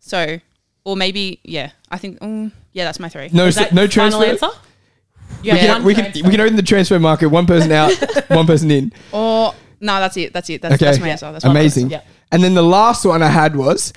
So, 0.00 0.38
or 0.84 0.96
maybe 0.96 1.40
yeah. 1.44 1.70
I 1.90 1.98
think 1.98 2.18
um, 2.20 2.52
yeah, 2.72 2.84
that's 2.84 2.98
my 3.00 3.08
three. 3.08 3.30
No, 3.32 3.46
Is 3.46 3.54
that 3.54 3.72
no 3.72 3.86
final 3.86 4.20
transfer. 4.20 4.46
answer? 4.46 4.58
We 5.42 5.50
can, 5.50 5.68
one 5.68 5.84
we 5.84 5.94
can 5.94 6.12
we 6.24 6.30
can 6.30 6.40
open 6.40 6.56
the 6.56 6.62
transfer 6.62 6.98
market. 6.98 7.28
One 7.28 7.46
person 7.46 7.70
out, 7.70 7.92
one 8.28 8.46
person 8.46 8.70
in. 8.70 8.92
Or 9.12 9.54
no, 9.80 9.98
that's 10.00 10.16
it. 10.16 10.32
That's 10.32 10.48
it. 10.50 10.62
That's, 10.62 10.74
Okay, 10.74 10.84
that's 10.84 10.98
my 11.00 11.08
answer. 11.10 11.30
That's 11.32 11.44
my 11.44 11.50
amazing. 11.50 11.90
Yeah. 11.90 12.02
And 12.32 12.42
then 12.42 12.54
the 12.54 12.62
last 12.62 13.04
one 13.04 13.22
I 13.22 13.28
had 13.28 13.56
was 13.56 13.92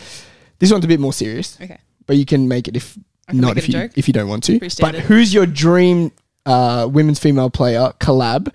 this 0.59 0.71
one's 0.71 0.85
a 0.85 0.87
bit 0.87 0.99
more 0.99 1.13
serious. 1.13 1.57
Okay. 1.61 1.77
but 2.05 2.17
you 2.17 2.25
can 2.25 2.47
make 2.47 2.67
it 2.67 2.75
if 2.75 2.97
not 3.31 3.57
if 3.57 3.67
you 3.67 3.73
joke. 3.73 3.91
if 3.95 4.07
you 4.07 4.13
don't 4.13 4.27
want 4.29 4.43
to. 4.45 4.59
But 4.79 4.95
who's 4.95 5.33
your 5.33 5.45
dream 5.45 6.11
uh, 6.45 6.87
women's 6.91 7.19
female 7.19 7.49
player 7.49 7.93
collab, 7.99 8.53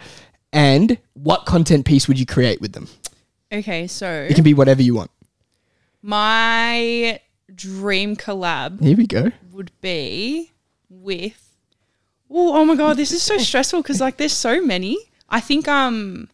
and 0.52 0.98
what 1.14 1.46
content 1.46 1.84
piece 1.86 2.08
would 2.08 2.18
you 2.18 2.26
create 2.26 2.60
with 2.60 2.72
them? 2.72 2.88
Okay, 3.52 3.86
so 3.86 4.26
It 4.28 4.34
can 4.34 4.44
be 4.44 4.54
whatever 4.54 4.82
you 4.82 4.94
want. 4.94 5.10
my 6.02 7.20
dream 7.54 8.16
collab 8.16 8.82
Here 8.82 8.96
we 8.96 9.06
go. 9.06 9.30
would 9.52 9.70
be 9.80 10.52
with. 10.90 11.42
Oh, 12.30 12.56
oh 12.60 12.64
my 12.64 12.74
god, 12.76 12.96
this 12.96 13.12
is 13.12 13.22
so 13.22 13.38
stressful 13.38 13.82
because 13.82 14.00
like 14.00 14.16
there's 14.16 14.32
so 14.32 14.60
many. 14.60 14.96
I 15.28 15.40
think 15.40 15.68
um, 15.68 16.28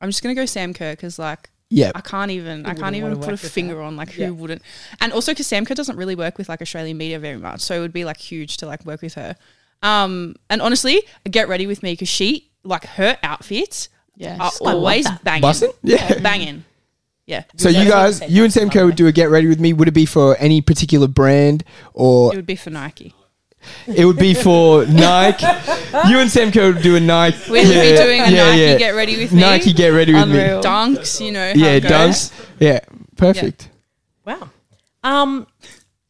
I'm 0.00 0.08
just 0.08 0.22
gonna 0.22 0.34
go 0.34 0.46
Sam 0.46 0.72
Kerr 0.74 0.92
because 0.92 1.18
like 1.18 1.50
Yeah, 1.70 1.92
I 1.94 2.00
can't 2.00 2.30
even 2.30 2.64
I 2.66 2.74
can't 2.74 2.96
even 2.96 3.16
put 3.18 3.34
a 3.34 3.36
finger 3.36 3.76
her. 3.76 3.82
on 3.82 3.96
like 3.96 4.16
Yeah. 4.16 4.26
who 4.28 4.34
wouldn't. 4.34 4.62
And 5.00 5.12
also 5.12 5.32
because 5.32 5.46
Sam 5.46 5.64
Kerr 5.66 5.74
doesn't 5.74 5.96
really 5.96 6.14
work 6.14 6.38
with 6.38 6.48
like 6.48 6.62
Australian 6.62 6.96
media 6.98 7.18
very 7.18 7.36
much, 7.38 7.60
so 7.60 7.74
it 7.76 7.80
would 7.80 7.92
be 7.92 8.04
like 8.04 8.16
huge 8.18 8.56
to 8.58 8.66
like 8.66 8.84
work 8.86 9.02
with 9.02 9.14
her. 9.14 9.36
Um, 9.82 10.34
and 10.50 10.60
honestly, 10.60 11.02
get 11.30 11.48
ready 11.48 11.66
with 11.66 11.82
me 11.82 11.92
because 11.92 12.08
she 12.08 12.50
like 12.64 12.84
her 12.84 13.16
outfits 13.22 13.88
Yeah. 14.16 14.36
are 14.40 14.50
I 14.66 14.72
always 14.72 15.04
that. 15.04 15.22
banging, 15.24 15.42
Bussin'? 15.42 15.72
Yeah. 15.82 16.18
banging. 16.22 16.64
Yeah. 17.26 17.44
So 17.56 17.68
you 17.68 17.86
guys, 17.88 18.22
you 18.28 18.42
and 18.42 18.52
Samco 18.52 18.86
would 18.86 18.96
do 18.96 19.06
a 19.06 19.12
get 19.12 19.28
ready 19.28 19.46
with 19.48 19.60
me. 19.60 19.74
Would 19.74 19.86
it 19.88 19.92
be 19.92 20.06
for 20.06 20.34
any 20.38 20.62
particular 20.62 21.06
brand 21.06 21.62
or 21.92 22.32
It 22.32 22.36
would 22.36 22.46
be 22.46 22.56
for 22.56 22.70
Nike. 22.70 23.14
It 23.86 24.04
would 24.04 24.16
be 24.18 24.34
for 24.34 24.84
Nike? 24.86 25.44
You 26.08 26.18
and 26.20 26.30
Samco 26.30 26.74
would 26.74 26.82
do 26.82 26.96
a 26.96 27.00
Nike. 27.00 27.50
We'd 27.50 27.62
be 27.64 27.96
doing 27.96 28.20
a 28.20 28.30
Nike 28.30 28.78
get 28.78 28.90
ready 28.94 29.16
with 29.18 29.32
me. 29.32 29.40
Nike 29.40 29.72
get 29.72 29.88
ready 29.88 30.12
with 30.14 30.22
Unreal. 30.22 30.58
me. 30.58 30.62
Dunks, 30.62 31.24
you 31.24 31.32
know. 31.32 31.52
Yeah, 31.54 31.72
it 31.72 31.82
goes. 31.82 31.90
dunks. 32.30 32.46
Yeah, 32.60 32.80
perfect. 33.16 33.68
Wow. 34.24 34.50
Um, 35.04 35.46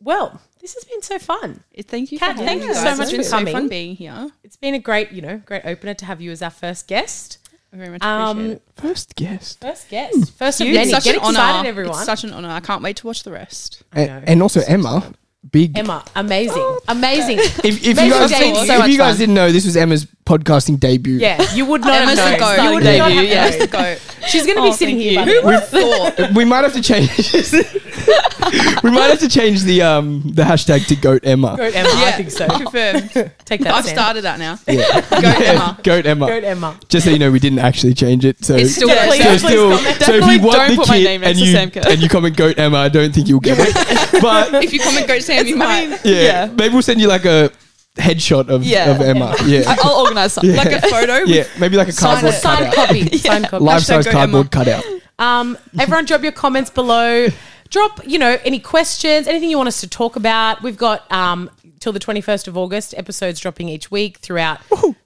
well, 0.01 0.41
this 0.61 0.75
has 0.75 0.85
been 0.85 1.03
so 1.03 1.19
fun. 1.19 1.63
Thank 1.87 2.13
you. 2.13 2.19
Kat, 2.19 2.37
for 2.37 2.45
thank 2.45 2.63
you 2.63 2.69
me, 2.69 2.75
so 2.75 2.85
guys. 2.85 2.99
much 2.99 3.05
It's 3.09 3.13
been 3.13 3.21
for 3.23 3.29
so 3.29 3.37
coming. 3.39 3.53
fun 3.53 3.69
being 3.69 3.97
here. 3.97 4.31
It's 4.45 4.57
been 4.57 4.75
a 4.75 4.79
great, 4.79 5.13
you 5.13 5.23
know, 5.23 5.39
great 5.45 5.65
opener 5.65 5.95
to 5.95 6.05
have 6.05 6.21
you 6.21 6.31
as 6.31 6.43
our 6.43 6.51
first 6.51 6.87
guest. 6.89 7.39
I 7.73 7.77
very 7.77 7.91
much 7.91 7.99
appreciate 8.01 8.19
Um, 8.47 8.51
it. 8.53 8.63
First 8.77 9.15
guest. 9.15 9.61
first 9.61 9.89
guest, 9.91 10.33
first 10.39 10.61
of 10.63 10.67
It's 10.69 10.75
many. 10.75 10.91
such 10.91 11.05
Get 11.05 11.17
an 11.17 11.37
honor. 11.37 11.69
everyone. 11.69 11.97
It's 11.97 12.05
such 12.07 12.25
an 12.25 12.33
honor. 12.33 12.49
I 12.49 12.61
can't 12.61 12.83
wait 12.83 12.97
to 12.97 13.07
watch 13.07 13.25
the 13.25 13.31
rest. 13.31 13.83
I 13.93 14.07
know. 14.07 14.13
And, 14.15 14.29
and 14.31 14.43
also 14.43 14.63
Emma, 14.67 15.13
big. 15.51 15.77
Emma, 15.79 16.05
amazing, 16.17 16.79
amazing. 16.89 17.39
If, 17.39 17.65
if 17.65 17.85
you 17.87 17.95
guys, 17.95 18.31
debut. 18.31 18.53
if 18.61 18.67
So 18.67 18.79
much 18.79 18.91
you 18.91 18.99
guys 18.99 19.13
fun. 19.15 19.19
didn't 19.19 19.35
know, 19.35 19.51
this 19.53 19.65
was 19.65 19.77
Emma's 19.77 20.07
podcasting 20.27 20.79
debut. 20.79 21.19
Yeah, 21.19 21.41
you 21.55 21.65
would 21.67 21.81
not 21.83 22.03
Emma's 22.03 22.19
have 22.19 22.39
known. 22.41 22.65
You 22.67 22.75
would 22.75 22.83
Debut, 22.83 22.99
not 22.99 23.13
have 23.13 23.25
yeah. 23.25 23.51
known. 23.51 23.69
Emma's. 23.75 24.01
She's 24.29 24.45
going 24.45 24.57
to 24.57 24.63
be 24.63 24.69
Oh, 24.69 24.73
sitting 24.73 24.99
here. 24.99 25.13
you. 25.13 25.19
By 25.19 25.25
the 25.25 25.31
Who 25.41 25.47
would 25.47 25.65
thought? 25.65 26.33
We 26.35 26.45
might 26.45 26.65
have 26.65 26.75
to 26.75 26.83
change. 26.83 27.09
we 28.83 28.91
might 28.91 29.09
have 29.11 29.21
to 29.21 29.29
change 29.29 29.63
the 29.63 29.83
um 29.83 30.23
the 30.35 30.43
hashtag 30.43 30.87
to 30.89 30.97
goat 30.97 31.23
Emma. 31.25 31.57
Goat 31.57 31.75
Emma, 31.75 31.89
yeah. 31.89 32.05
I 32.07 32.13
think 32.13 32.31
so. 32.31 32.47
Confirmed. 32.49 33.11
Take 33.45 33.63
that. 33.63 33.75
I've 33.75 33.85
Sam. 33.85 33.95
started 33.95 34.23
that 34.23 34.39
now. 34.39 34.59
Yeah. 34.67 35.01
Goat 35.01 35.43
Emma. 35.47 35.79
Goat 35.83 36.07
Emma. 36.07 36.27
Goat 36.27 36.45
Emma. 36.45 36.79
Just 36.89 37.07
so 37.07 37.11
you 37.13 37.19
know, 37.19 37.31
we 37.31 37.39
didn't 37.39 37.61
actually 37.61 37.95
change 37.95 38.25
it. 38.25 38.45
So 38.45 38.55
It's 38.57 38.75
still 38.75 38.89
Yeah, 38.89 39.07
goat 39.07 39.11
please, 39.13 39.23
so 39.23 39.29
Emma. 39.29 39.39
please 39.39 39.49
still, 39.49 39.79
so 39.79 39.89
if 39.89 39.99
Definitely 39.99 40.35
you 40.37 40.43
want 40.43 40.57
don't 40.57 40.71
the 40.71 40.77
put 40.77 40.89
my 40.89 40.97
kit 40.99 41.05
name 41.05 41.23
and 41.23 41.39
next 41.39 41.39
to 41.41 41.45
you 41.47 41.57
Samco. 41.57 41.87
and 41.93 42.03
you 42.03 42.09
comment 42.09 42.37
goat 42.37 42.59
Emma, 42.59 42.77
I 42.79 42.89
don't 42.89 43.15
think 43.15 43.29
you'll 43.29 43.41
get 43.41 43.57
it. 43.61 44.21
But 44.23 44.65
If 44.65 44.73
you 44.73 44.81
comment 44.81 45.07
goat 45.09 45.23
Sam, 45.29 45.47
you 45.47 45.57
might. 45.57 45.89
yeah, 46.05 46.23
Yeah. 46.23 46.47
maybe 46.57 46.73
we'll 46.75 46.83
send 46.83 47.01
you 47.01 47.09
like 47.09 47.25
a 47.25 47.51
headshot 47.97 48.49
of, 48.49 48.63
Yeah. 48.65 48.91
of 48.91 49.01
Emma. 49.01 49.35
Yeah. 49.45 49.63
I- 49.67 49.77
I'll 49.85 50.01
organise 50.05 50.33
something. 50.35 50.51
Yeah. 50.55 50.63
Like 50.63 50.73
a 50.73 50.81
photo. 50.89 51.19
yeah, 51.27 51.45
maybe 51.59 51.77
like 51.77 51.89
a 51.89 51.93
Signed, 51.93 52.21
cardboard 52.21 52.35
signed 52.35 52.75
cutout. 52.75 52.87
copy. 52.89 53.19
Signed 53.29 53.49
copy. 53.49 53.65
Life 53.65 53.83
size 53.83 54.07
Hashtag 54.07 54.13
goat 54.13 54.13
cardboard 54.13 54.51
cutout. 54.51 54.85
Um, 55.19 55.59
everyone, 55.79 56.05
drop 56.05 56.23
your 56.23 56.33
comments 56.33 56.71
below. 56.71 57.29
Drop, 57.71 58.01
you 58.07 58.19
know, 58.19 58.39
any 58.45 58.61
questions, 58.61 59.27
anything 59.27 59.51
you 59.51 59.59
want 59.59 59.67
us 59.69 59.81
to 59.81 59.89
talk 59.89 60.17
about. 60.17 60.63
We've 60.63 60.77
got 60.79 61.11
um, 61.13 61.51
till 61.81 61.93
the 61.93 61.99
21st 62.01 62.49
of 62.49 62.57
August 62.57 62.95
episodes 62.97 63.41
dropping 63.41 63.69
each 63.69 63.91
week 63.91 64.19
throughout, 64.19 64.61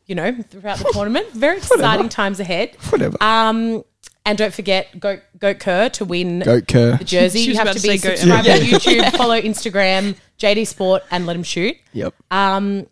you 0.07 0.15
know, 0.15 0.33
throughout 0.51 0.79
the 0.79 0.91
tournament. 0.93 1.31
Very 1.33 1.57
exciting 1.57 2.09
times 2.09 2.39
ahead. 2.39 2.77
Whatever. 2.91 3.17
Um, 3.21 3.83
and 4.25 4.39
don't 4.39 4.55
forget, 4.55 4.99
Goat, 5.01 5.21
Goat 5.39 5.59
Kerr 5.59 5.89
to 5.91 6.05
win 6.05 6.41
Goat 6.41 6.69
Kerr. 6.69 6.97
the 6.97 7.05
jersey. 7.05 7.41
She 7.45 7.51
You 7.51 7.55
have 7.57 7.65
about 7.67 7.75
to 7.77 7.81
to 7.83 7.89
be 7.89 7.99
say 7.99 8.09
Goat 8.09 8.19
subscribed 8.19 8.47
Emma. 8.49 8.59
to 8.61 8.65
YouTube, 8.77 9.13
follow 9.17 9.41
Instagram, 9.41 10.17
JD 10.39 10.67
Sport, 10.67 11.03
and 11.11 11.27
Let 11.27 11.37
'Em 11.37 11.43
Shoot. 11.43 11.77
Yep. 11.93 12.15
Um, 12.31 12.87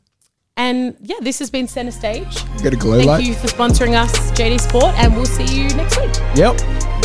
and 0.57 0.97
yeah, 1.01 1.17
this 1.23 1.39
has 1.39 1.51
been 1.51 1.67
Center 1.69 1.91
Stage. 1.93 2.45
Got 2.63 2.73
a 2.75 2.77
glow 2.77 2.97
Thank 2.99 3.07
light. 3.09 3.25
you 3.25 3.35
for 3.35 3.47
sponsoring 3.47 3.95
us, 3.95 4.13
JD 4.33 4.61
Sport, 4.61 4.95
and 4.99 5.15
we'll 5.17 5.25
see 5.25 5.45
you 5.45 5.69
next 5.77 5.99
week. 6.01 6.11
Yep. 6.37 7.00